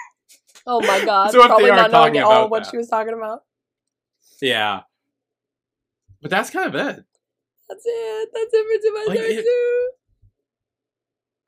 [0.66, 1.30] Oh my god.
[1.32, 2.70] So Probably not knowing at all what that.
[2.70, 3.40] she was talking about.
[4.40, 4.80] yeah,
[6.20, 7.04] but that's kind of it.
[7.68, 8.28] That's it.
[8.34, 9.44] That's it for Like, Tomatoes.
[9.44, 9.94] it-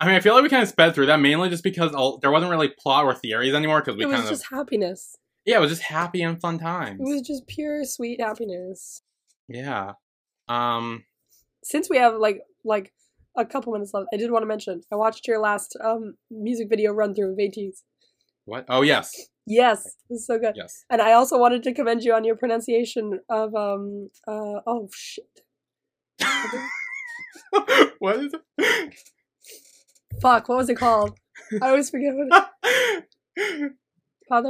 [0.00, 2.18] I mean, I feel like we kind of sped through that mainly just because all,
[2.18, 5.16] there wasn't really plot or theories anymore because we It was kind of just happiness.
[5.46, 7.00] yeah, it was just happy and fun times.
[7.00, 9.02] It was just pure sweet happiness.
[9.48, 9.92] Yeah.
[10.48, 11.04] Um.
[11.62, 12.92] since we have like like
[13.36, 16.68] a couple minutes left, I did want to mention I watched your last um music
[16.68, 17.82] video run through of ATEEZ.
[18.44, 18.66] What?
[18.68, 19.12] Oh yes,
[19.46, 20.54] Yes, it was so good.
[20.56, 20.84] yes.
[20.90, 25.24] And I also wanted to commend you on your pronunciation of um uh oh shit.
[27.98, 28.94] what is it?
[30.22, 31.18] Fuck, what was it called?
[31.62, 32.50] I always forget what
[33.36, 33.36] it
[34.30, 34.40] la.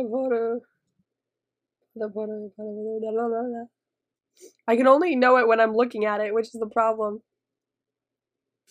[4.67, 7.23] I can only know it when I'm looking at it, which is the problem.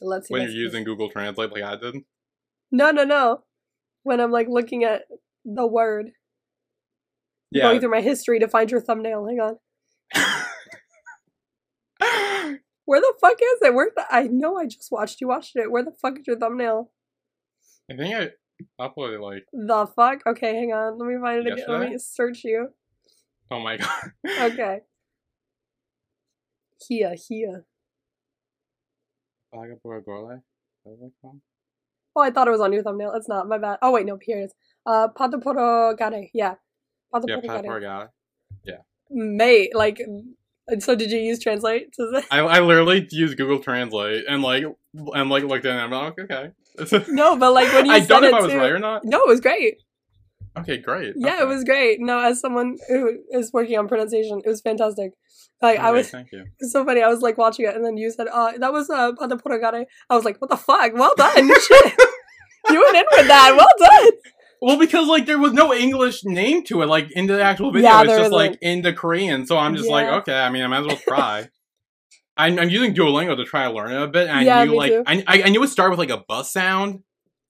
[0.01, 0.34] Let's see.
[0.34, 1.95] when you're using Google Translate like I did.
[2.71, 3.43] No, no, no.
[4.04, 5.04] When I'm like looking at
[5.45, 6.12] the word.
[7.51, 7.64] Yeah.
[7.64, 9.28] going through my history to find your thumbnail.
[9.28, 9.58] Hang on.
[12.86, 13.74] Where the fuck is it?
[13.74, 15.72] Where the I know I just watched you watched it.
[15.72, 16.91] Where the fuck is your thumbnail?
[17.89, 18.30] I think I
[18.82, 20.22] uploaded like The fuck?
[20.28, 20.97] Okay, hang on.
[20.97, 21.66] Let me find it again.
[21.68, 22.70] Let me search you.
[23.51, 24.12] oh my god.
[24.41, 24.80] Okay.
[26.88, 27.66] Here, here.
[29.54, 30.41] Vagabond Gorlai?
[30.86, 31.39] Is that called?
[32.16, 33.11] Oh, I thought it was on your thumbnail.
[33.14, 33.47] It's not.
[33.47, 33.80] My bad.
[33.82, 34.18] Oh wait, no.
[34.22, 34.53] Here it is.
[34.86, 36.30] Uh, Padaporo Gare.
[36.34, 36.55] Yeah.
[37.28, 37.80] Yeah, Padaporo Pat Gare.
[37.80, 38.07] guy.
[39.09, 39.99] Mate, like.
[40.68, 41.93] and So did you use translate?
[41.93, 44.64] To I I literally used Google Translate and like
[45.14, 46.51] and like looked in and I'm like okay.
[47.09, 48.72] no, but like when you I said don't know it if I was too- right
[48.72, 49.03] or not.
[49.05, 49.78] No, it was great.
[50.58, 51.14] Okay, great.
[51.18, 51.41] Yeah, okay.
[51.43, 51.99] it was great.
[51.99, 55.12] No, as someone who is working on pronunciation, it was fantastic.
[55.62, 56.45] Like I was, Thank you.
[56.60, 57.01] was so funny.
[57.01, 59.86] I was like watching it, and then you said, "Uh, that was uh, Pata Porogare."
[60.10, 60.93] I was like, "What the fuck?
[60.93, 61.93] Well done, shit!
[62.70, 63.56] You went in with that.
[63.58, 64.12] Well done."
[64.62, 67.89] Well, because like there was no English name to it, like in the actual video,
[67.89, 68.64] Yeah, it's just like isn't.
[68.64, 69.45] into Korean.
[69.45, 70.39] So I'm just like, okay.
[70.39, 71.49] I mean, I might as well try.
[72.38, 74.76] I'm, I'm using Duolingo to try to learn it a bit, and Yeah, I knew
[74.76, 74.93] like.
[75.06, 77.04] I, I knew it started with like a bus sound,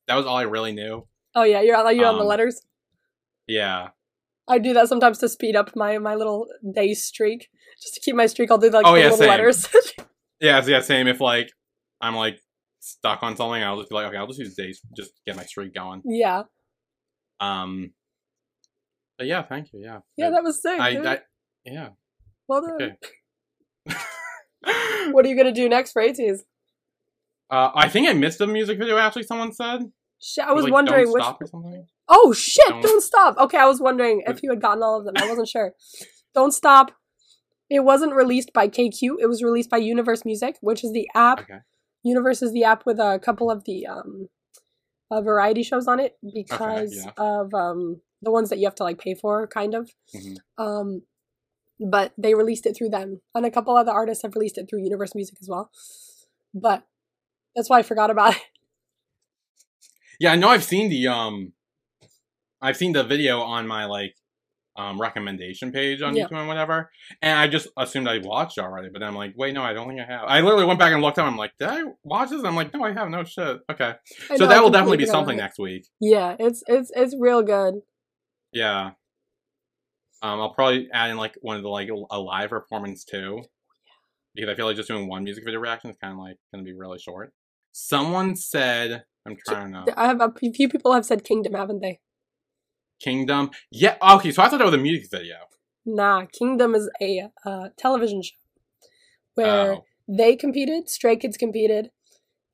[0.08, 1.08] that was all I really knew.
[1.36, 2.62] Oh yeah, you're on you're on the Um, letters.
[3.48, 3.90] Yeah.
[4.48, 7.48] I do that sometimes to speed up my my little day streak,
[7.82, 8.52] just to keep my streak.
[8.52, 9.30] I'll do like Oh, yeah, little same.
[9.30, 9.68] letters.
[10.40, 11.08] Yeah, so yeah, same.
[11.08, 11.50] If like
[12.02, 12.38] I'm like
[12.82, 15.38] stuck on something, I'll just be like, okay, I'll just use days just to get
[15.38, 16.02] my streak going.
[16.04, 16.44] yeah,
[17.40, 17.94] Um,
[19.18, 19.80] but yeah, thank you.
[19.80, 20.78] Yeah, yeah, that was sick.
[20.80, 20.98] I.
[20.98, 21.20] I
[21.64, 21.90] yeah.
[22.50, 22.74] well done.
[23.88, 23.96] okay.
[25.12, 26.40] What are you gonna do next for ATEEZ?
[27.50, 28.98] uh, I think I missed a music video.
[28.98, 29.82] Actually, someone said.
[30.24, 31.24] Shit, I was like, wondering which.
[32.08, 32.68] Oh shit!
[32.68, 33.04] Don't- Don't...
[33.04, 33.38] stop.
[33.38, 35.16] Okay, I was wondering if you had gotten all of them.
[35.18, 35.74] I wasn't sure.
[36.34, 36.92] Don't stop.
[37.70, 39.16] It wasn't released by KQ.
[39.20, 41.42] It was released by Universe Music, which is the app.
[41.42, 41.60] Okay.
[42.04, 44.28] Universe is the app with a couple of the um,
[45.12, 47.12] uh, variety shows on it because yeah.
[47.18, 49.90] of um the ones that you have to like pay for, kind of.
[50.16, 50.38] Mhm.
[50.58, 51.02] Um,
[51.80, 54.84] but they released it through them, and a couple other artists have released it through
[54.84, 55.70] Universe Music as well.
[56.54, 56.84] But
[57.56, 58.42] that's why I forgot about it.
[60.20, 60.50] Yeah, I know.
[60.50, 61.54] I've seen the um,
[62.62, 64.16] I've seen the video on my like
[64.76, 66.26] um recommendation page on Yeah.
[66.26, 66.90] YouTube and whatever,
[67.22, 68.90] and I just assumed I watched already.
[68.92, 70.24] But then I'm like, wait, no, I don't think I have.
[70.28, 71.26] I literally went back and looked up.
[71.28, 72.44] I'm like, did I watch this?
[72.44, 73.10] I'm like, no, I have.
[73.10, 73.60] No shit.
[73.70, 73.94] Okay,
[74.30, 75.42] I so know, I that will definitely be something it.
[75.42, 75.86] next week.
[76.00, 77.76] Yeah, it's it's it's real good.
[78.52, 78.92] Yeah.
[80.22, 83.42] Um, I'll probably add in like one of the like a live performance too,
[84.34, 86.64] because I feel like just doing one music video reaction is kind of like gonna
[86.64, 87.34] be really short.
[87.74, 92.00] Someone said, I'm trying to I have a few people have said Kingdom, haven't they?
[93.02, 93.50] Kingdom.
[93.72, 93.96] Yeah.
[94.02, 95.36] Okay, so I thought that was a music video.
[95.86, 98.36] Nah, Kingdom is a uh, television show
[99.34, 99.86] where Oh.
[100.08, 101.90] they competed, Stray Kids competed,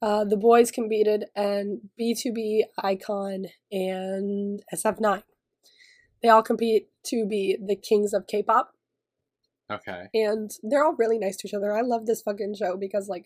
[0.02, 5.24] uh, the boys competed, and BTOB, iKON, and SF9.
[6.24, 8.72] They all compete to be the kings of K-pop,
[9.70, 10.08] Okay.
[10.14, 11.74] and they're all really nice to each other.
[11.76, 13.26] I love this fucking show because like.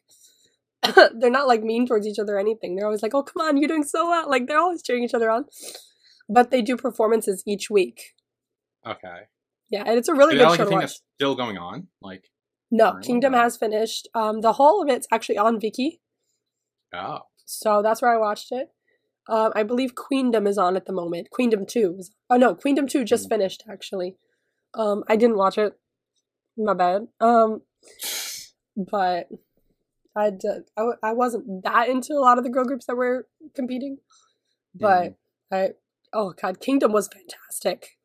[1.19, 2.75] they're not like mean towards each other or anything.
[2.75, 5.13] They're always like, "Oh, come on, you're doing so well!" Like they're always cheering each
[5.13, 5.45] other on.
[6.29, 8.13] But they do performances each week.
[8.85, 9.27] Okay.
[9.69, 11.57] Yeah, and it's a really Is good that like show a thing that's still going
[11.57, 11.87] on?
[12.01, 12.25] Like,
[12.69, 14.07] No, Kingdom has finished.
[14.13, 15.99] Um, the whole of it's actually on Viki,
[16.93, 18.69] oh, so that's where I watched it.
[19.27, 21.29] Um, I believe Queendom is on at the moment.
[21.31, 21.95] Queendom Two.
[21.97, 24.17] Is, oh no, Queendom Two just finished actually.
[24.73, 25.73] Um, I didn't watch it.
[26.57, 27.07] My bad.
[27.19, 27.61] Um,
[28.77, 29.29] but
[30.15, 30.63] I did.
[30.77, 33.97] I, w- I wasn't that into a lot of the girl groups that were competing,
[34.75, 35.15] but mm.
[35.51, 35.69] I
[36.13, 37.97] oh god, Kingdom was fantastic.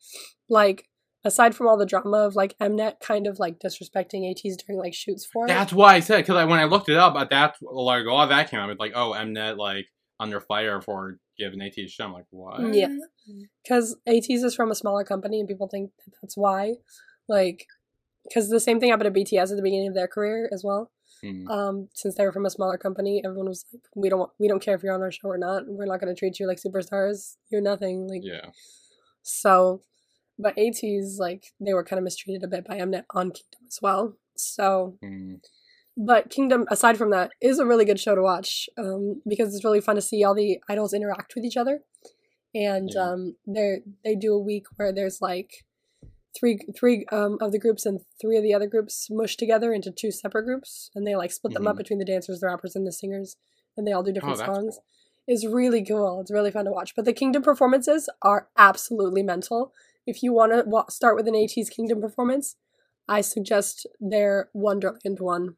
[0.48, 0.88] Like
[1.24, 4.94] aside from all the drama of like Mnet kind of like disrespecting ATEEZ during like
[4.94, 5.48] shoots for it.
[5.48, 8.22] that's why I said because I, when I looked it up, that's like a lot
[8.24, 8.70] of that came out.
[8.70, 9.86] It's like, oh, Mnet like
[10.20, 12.04] under fire for giving ATEEZ a show.
[12.04, 12.74] I'm like, what?
[12.74, 12.88] Yeah.
[12.88, 13.42] Mm.
[13.62, 16.74] because ATEEZ is from a smaller company and people think that that's why.
[17.28, 17.66] Like,
[18.24, 20.90] because the same thing happened to BTS at the beginning of their career as well.
[21.22, 21.48] Hmm.
[21.48, 24.48] Um, since they were from a smaller company, everyone was like, "We don't, want, we
[24.48, 25.64] don't care if you're on our show or not.
[25.66, 27.36] We're not going to treat you like superstars.
[27.50, 28.50] You're nothing." Like, Yeah.
[29.22, 29.82] so,
[30.38, 33.78] but ATEEZ like they were kind of mistreated a bit by Mnet on Kingdom as
[33.82, 34.14] well.
[34.36, 35.34] So, Hmm.
[35.96, 39.64] but Kingdom, aside from that, is a really good show to watch um, because it's
[39.64, 41.82] really fun to see all the idols interact with each other,
[42.54, 43.02] and Yeah.
[43.10, 45.64] um, they they do a week where there's like
[46.36, 49.90] three three um, of the groups and three of the other groups mushed together into
[49.90, 51.78] two separate groups, and they like split them up Mhm.
[51.78, 53.36] between the dancers, the rappers, and the singers,
[53.76, 54.74] and they all do different Oh, songs.
[54.76, 54.84] cool.
[55.26, 56.20] It's really cool.
[56.20, 56.94] It's really fun to watch.
[56.96, 59.74] But the Kingdom performances are absolutely mental.
[60.06, 62.56] If you want to wa- start with an ATEEZ Kingdom performance,
[63.06, 65.56] I suggest their Wonderland one.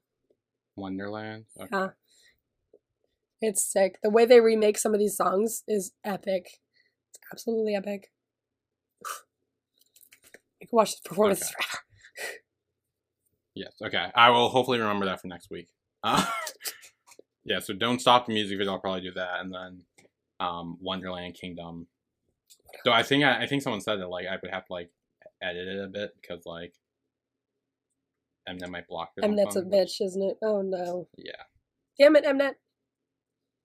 [0.77, 1.47] Wonderland.
[1.61, 1.69] Okay.
[1.71, 1.91] Yeah.
[3.41, 3.99] It's sick.
[4.03, 6.61] The way they remake some of these songs is epic.
[7.11, 8.13] It's absolutely epic.
[10.63, 11.51] I could watch this performance Okay.
[11.55, 11.83] forever.
[13.55, 13.73] Yes.
[13.83, 14.07] Okay.
[14.15, 15.69] I will hopefully remember that for next week.
[16.03, 16.25] Uh,
[17.45, 17.59] yeah.
[17.59, 18.73] So don't stop the music video.
[18.73, 19.83] I'll probably do that, and then
[20.39, 21.87] um, Wonderland Kingdom.
[22.85, 24.91] So I think I, I think someone said that like I would have to like
[25.43, 26.75] edit it a bit because like
[28.49, 29.25] Mnet might block it.
[29.25, 30.39] Mnet's a bitch, isn't it?
[30.43, 31.09] Oh no.
[31.17, 31.33] Yeah.
[31.99, 32.55] Damn it, Mnet.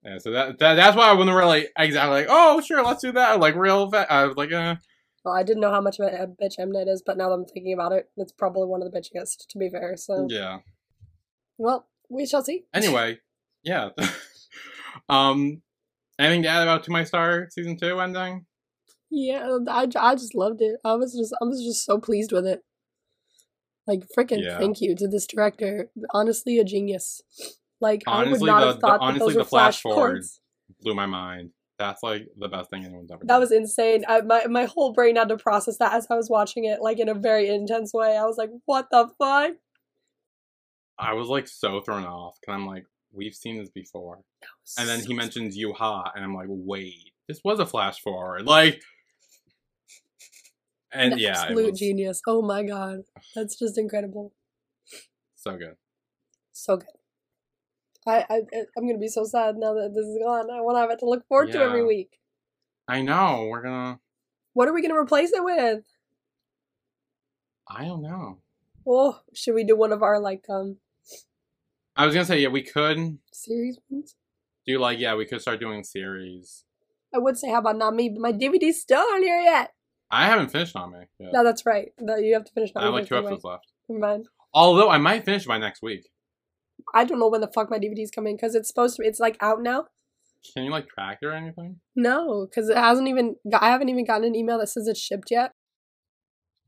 [0.04, 0.18] Yeah.
[0.18, 3.40] So that, that that's why I wasn't really exactly like oh sure let's do that
[3.40, 4.76] like real fa- I was like uh
[5.26, 7.44] Well, I didn't know how much of a bitch Mnet is, but now that I'm
[7.44, 9.96] thinking about it, it's probably one of the bitchiest, to be fair.
[9.96, 10.58] So, yeah.
[11.58, 12.62] well, we shall see.
[12.72, 13.18] Anyway,
[13.64, 13.88] yeah.
[15.08, 15.62] um,
[16.16, 18.46] anything to add about To My Star season two ending?
[19.10, 20.76] Yeah, I, I just loved it.
[20.84, 22.62] I was just I was just so pleased with it.
[23.88, 24.58] Like freaking Yeah.
[24.58, 25.90] thank you to this director.
[26.10, 27.20] Honestly, a genius.
[27.80, 29.80] Like I would Honestly, not the- have the- thought that honestly, those the were flash
[29.80, 30.40] flash forward forwards.
[30.82, 31.50] Blew my mind.
[31.78, 33.26] That's like the best thing anyone's ever done.
[33.26, 34.04] That was insane.
[34.08, 36.98] I, my my whole brain had to process that as I was watching it, like
[36.98, 38.16] in a very intense way.
[38.16, 39.52] I was like, "What the fuck?"
[40.98, 44.20] I was like so thrown off because I'm like, we've seen this before.
[44.78, 48.46] And then he mentions Yuha, and I'm like, wait, this was a flash forward.
[48.46, 48.82] Like,
[50.92, 52.20] and An yeah, absolute was genius.
[52.26, 53.00] Oh my god,
[53.34, 54.32] that's just incredible.
[55.34, 55.76] so good.
[56.52, 56.86] So good.
[58.06, 58.40] I, I
[58.76, 60.50] I'm gonna be so sad now that this is gone.
[60.50, 62.18] I want to have it to look forward to every week.
[62.88, 63.48] I know.
[63.50, 64.00] We're gonna.
[64.52, 65.84] What are we gonna replace it with?
[67.68, 68.38] I don't know.
[68.86, 70.76] Oh, should we do one of our like um
[71.96, 74.14] I was gonna say yeah, we could series ones?
[74.66, 76.64] do like yeah, we could start doing series.
[77.14, 79.72] I would say how about not me, but my DVD's still on here yet.
[80.10, 80.98] I haven't finished on me.
[81.18, 81.30] Yeah.
[81.32, 81.92] No, that's right.
[82.00, 82.70] No, you have to finish.
[82.76, 83.72] I have like two episodes left.
[83.88, 84.28] Never mind.
[84.54, 86.08] Although I might finish by next week.
[86.94, 89.02] I don't know when the fuck my DVD's coming because it's supposed to.
[89.04, 89.86] It's like out now.
[90.54, 91.80] Can you like track it or anything?
[91.96, 93.36] No, because it hasn't even.
[93.52, 95.52] I haven't even gotten an email that says it's shipped yet.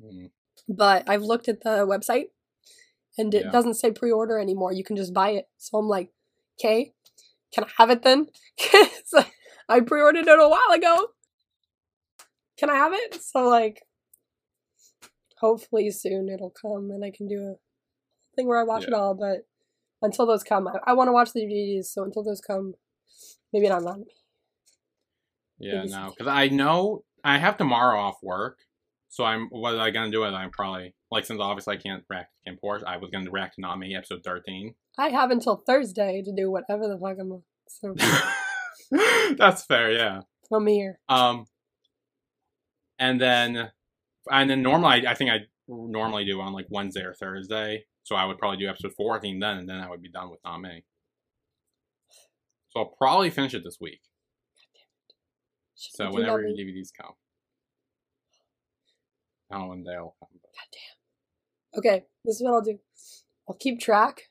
[0.02, 0.26] Hmm.
[0.68, 2.26] But I've looked at the website,
[3.16, 3.50] and it Yeah.
[3.50, 4.72] doesn't say pre-order anymore.
[4.72, 5.48] You can just buy it.
[5.56, 6.10] So I'm like,
[6.58, 6.92] okay,
[7.54, 8.26] can I have it then?
[8.58, 9.24] 'Cause
[9.68, 11.08] I pre-ordered it a while ago.
[12.56, 13.22] Can I have it?
[13.22, 13.86] So like,
[15.38, 17.54] hopefully soon it'll come and I can do a
[18.34, 19.14] thing where I watch it all.
[19.14, 19.46] But
[20.03, 21.86] until those come, I, I want to watch the DVDs.
[21.86, 22.74] So until those come,
[23.53, 24.07] maybe not on me.
[25.59, 28.59] Yeah, Maybe no, because I know I have tomorrow off work,
[29.09, 30.24] so I'm what am I gonna do?
[30.24, 33.57] It I'm probably like since obviously I can't react to KinnPorsche, I was gonna react
[33.61, 34.74] to Me episode thirteen.
[34.96, 37.42] I have until Thursday to do whatever the fuck I'm.
[37.68, 37.94] So
[39.36, 40.20] That's fair, yeah.
[40.53, 40.99] I'm here.
[41.09, 41.46] Um,
[42.99, 43.70] and then
[44.30, 48.16] and then normally I, I think I normally do on like Wednesday or Thursday, so
[48.16, 50.62] I would probably do episode fourteen then, and then I would be done with Not
[50.62, 50.82] Me.
[52.70, 54.00] So I'll probably finish it this week.
[55.74, 57.12] So whenever your DVDs come.
[59.50, 60.28] I don't know when they'll come.
[60.42, 62.78] but- Okay, this is what I'll do.
[63.46, 64.22] I'll keep track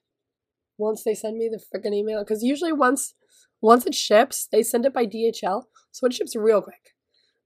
[0.79, 3.13] once they send me the freaking email because usually once
[3.61, 6.95] once it ships, they send it by DHL, so it ships real quick.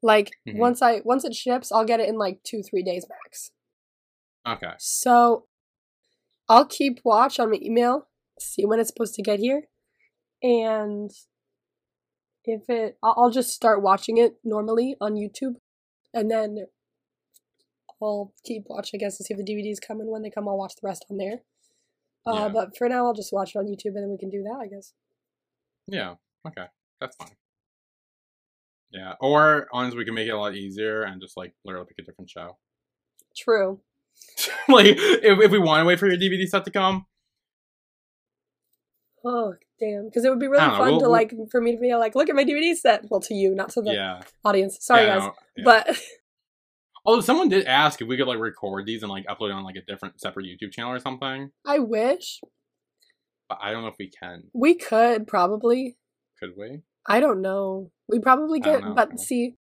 [0.01, 0.57] Like Mhm.
[0.57, 3.51] once I once it ships, I'll get it in like two three days max.
[4.47, 4.73] Okay.
[4.79, 5.47] So
[6.49, 8.07] I'll keep watch on my email,
[8.39, 9.63] see when it's supposed to get here,
[10.43, 11.11] and
[12.43, 15.55] if it, I'll just start watching it normally on YouTube,
[16.13, 16.65] and then
[18.01, 20.47] I'll keep watch, I guess, to see if the DVDs come, and when they come,
[20.47, 21.41] I'll watch the rest on there.
[22.25, 22.49] Uh, Yeah.
[22.49, 24.59] But for now, I'll just watch it on YouTube, and then we can do that,
[24.61, 24.93] I guess.
[25.87, 26.15] Yeah.
[26.47, 26.65] Okay.
[26.99, 27.35] That's fine.
[28.91, 29.13] Yeah.
[29.21, 32.03] Or honestly, we can make it a lot easier and just like literally pick a
[32.03, 32.57] different show.
[33.35, 33.79] True.
[34.69, 37.05] like if, if we want to wait for your DVD set to come.
[39.23, 40.05] Oh damn!
[40.05, 41.73] Because it would be really I don't know, fun we'll- to we'll- like for me
[41.73, 43.05] to be like, look at my DVD set.
[43.09, 44.21] Well, to you, not to the yeah.
[44.43, 44.77] audience.
[44.81, 45.63] Sorry, Yeah, guys, yeah.
[45.63, 46.01] but
[47.05, 49.63] Although someone did ask if we could like record these and like upload it on
[49.63, 52.39] like a different separate YouTube channel or something, I wish
[53.51, 54.43] but I don't know if we can.
[54.53, 55.97] we could probably.
[56.39, 56.81] Could we?
[57.05, 57.91] I don't know.
[58.07, 59.55] We probably could, but see,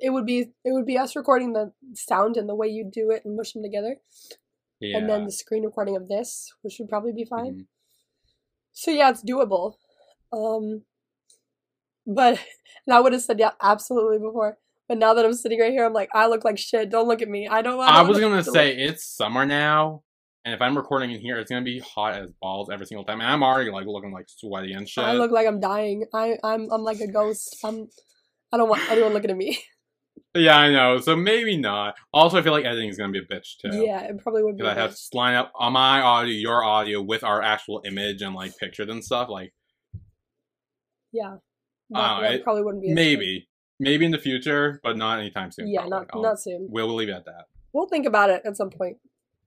[0.00, 3.10] it would be it would be us recording the sound and the way you do
[3.10, 3.96] it and mush them together,
[4.80, 4.98] Yeah.
[4.98, 7.54] and then the screen recording of this, which would probably be fine.
[7.54, 7.66] Mhm.
[8.72, 9.74] So yeah, it's doable.
[10.32, 10.82] Um,
[12.06, 12.38] but
[12.86, 14.58] and I would have said yeah, absolutely before.
[14.88, 16.90] But now that I'm sitting right here, I'm like, I look like shit.
[16.90, 17.46] Don't look at me.
[17.46, 17.78] I don't.
[17.78, 20.02] I, I was gonna look- say it's summer now,
[20.44, 23.20] and if I'm recording in here, it's gonna be hot as balls every single time.
[23.20, 25.04] And I'm already like looking like sweaty and shit.
[25.04, 26.06] I look like I'm dying.
[26.12, 27.56] I I'm I'm like a ghost.
[27.62, 27.88] I'm.
[28.52, 29.58] I don't want anyone looking at me.
[30.32, 30.98] Yeah, I know.
[30.98, 31.96] So maybe not.
[32.12, 33.70] Also, I feel like editing is gonna be a bitch too.
[33.84, 34.62] Yeah, it probably would be.
[34.62, 38.22] Because I have to line up on my audio, your audio with our actual image
[38.22, 39.28] and like pictures and stuff.
[39.28, 39.52] Like
[41.12, 41.38] Yeah.
[41.90, 42.92] That, Uh, that it- probably wouldn't be.
[42.92, 43.48] maybe,
[43.80, 45.66] maybe in the future, but not anytime soon.
[45.66, 45.98] Yeah, probably.
[45.98, 46.68] not I'll- not soon.
[46.70, 47.46] We'll, we'll leave it at that.
[47.72, 48.98] We'll think about it at some point.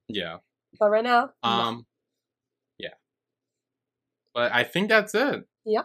[0.10, 0.40] Yeah.
[0.80, 1.50] But right now, no.
[1.50, 1.86] Um.
[2.78, 2.96] Yeah.
[4.34, 5.46] But I think that's it.
[5.66, 5.84] Yeah.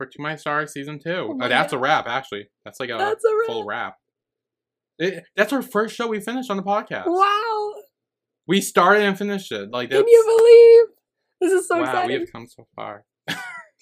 [0.00, 1.36] For To My Star season two.
[1.38, 2.08] Oh Uh, that's a wrap.
[2.08, 3.46] Actually, that's like a that's a wrap.
[3.46, 3.96] full wrap.
[4.98, 7.04] It, that's our first show we finished on the podcast.
[7.04, 7.74] Wow!
[8.46, 9.70] We started and finished it.
[9.70, 10.96] Like Can you believe?
[11.42, 11.82] This is so wow.
[11.84, 12.08] exciting.
[12.08, 13.04] We have come so far.
[13.28, 13.36] Oh,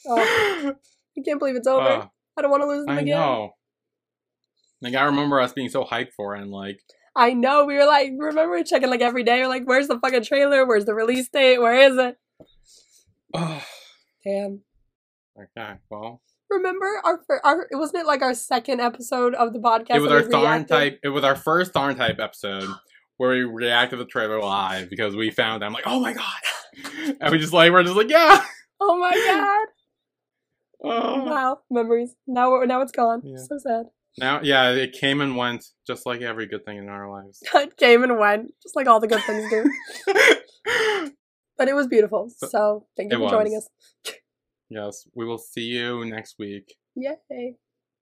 [1.16, 1.86] I can't believe it's over.
[1.86, 2.06] Uh,
[2.36, 3.16] I don't want to lose them I again.
[3.16, 3.52] know.
[4.82, 6.80] Like I remember us being so hyped for it and like
[7.14, 7.64] I know.
[7.64, 9.42] We were like, remember checking like every day.
[9.42, 10.66] We're like, where's the fucking trailer?
[10.66, 11.58] Where's the release date?
[11.58, 12.18] Where is it?
[13.34, 13.64] oh,
[14.24, 14.62] Damn.
[15.42, 16.20] Okay, well
[16.50, 19.96] Remember our our it wasn't it like our second episode of the podcast.
[19.96, 22.68] it was our Tharn type it was our first Tharn type episode
[23.18, 27.16] where we reacted to the trailer live because we found I'm like, oh my god.
[27.20, 28.42] and we just like we're just like, yeah.
[28.80, 29.10] Oh my
[30.80, 30.90] god!
[30.90, 31.24] Oh.
[31.24, 32.14] Wow, memories.
[32.26, 33.20] Now now it's gone.
[33.24, 33.36] Yeah.
[33.36, 33.86] So sad.
[34.16, 37.42] Now yeah, it came and went just like every good thing in our lives.
[37.54, 39.70] It came and went, just like all the good things do.
[41.58, 42.30] but it was beautiful.
[42.38, 43.68] So thank you it for joining us.
[44.70, 47.56] Yes, we will see you next week, Yay.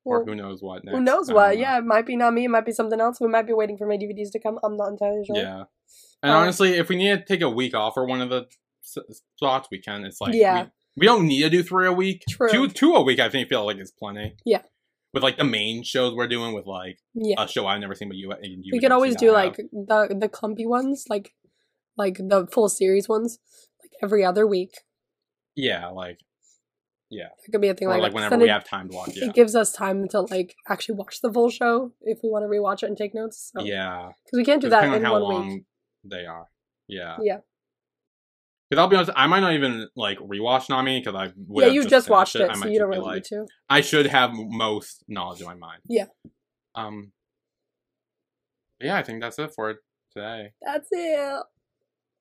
[0.04, 0.96] or Well, who knows what next.
[0.96, 1.54] who knows what?
[1.54, 1.60] know.
[1.60, 2.44] Yeah, it might be not me.
[2.44, 3.20] It might be something else.
[3.20, 4.58] We might be waiting for my DVDs to come.
[4.64, 5.36] I'm not entirely sure.
[5.36, 5.64] Yeah.
[6.22, 8.46] And Um, honestly, if we need to take a week off or one of the
[9.38, 10.04] slots, we can.
[10.04, 10.64] It's like Yeah.
[10.96, 12.24] we, we don't need to do three a week.
[12.28, 12.48] True.
[12.50, 14.34] Two two a week, I think, feel like it's plenty.
[14.44, 14.62] Yeah.
[15.14, 17.42] With like the main shows we're doing, with like Yeah.
[17.42, 18.70] a show I've never seen, but you and you.
[18.72, 19.66] we could always do like have.
[19.72, 21.32] the the clumpy ones, like
[21.96, 23.38] like the full series ones,
[23.82, 24.74] like every other week.
[25.54, 26.18] yeah, like
[27.10, 29.12] That could be a thing or like, like whenever we it, have time to watch.
[29.14, 29.26] Yeah.
[29.26, 32.48] it gives us time to like actually watch the full show if we want to
[32.48, 33.52] rewatch it and take notes.
[33.54, 33.64] So.
[33.64, 34.10] Yeah.
[34.24, 35.64] because we can't do that in on how one long week.
[36.04, 36.48] they are.
[36.88, 37.16] Yeah.
[37.20, 37.38] Yeah.
[38.68, 41.82] Because I'll be honest, I might not even like rewatch Nami because I yeah, you
[41.82, 42.50] just, just watched it.
[42.50, 43.46] it, so you don't really like, need to.
[43.70, 45.82] I should have most knowledge in my mind.
[45.88, 46.06] Yeah.
[46.74, 47.12] Um.
[48.80, 49.76] Yeah, I think that's it for
[50.12, 50.52] today.
[50.60, 51.42] That's it.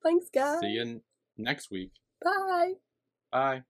[0.04, 0.60] Thanks, guys.
[0.60, 1.00] See you
[1.36, 1.90] next week.
[2.22, 2.74] Bye.
[3.32, 3.62] Bye.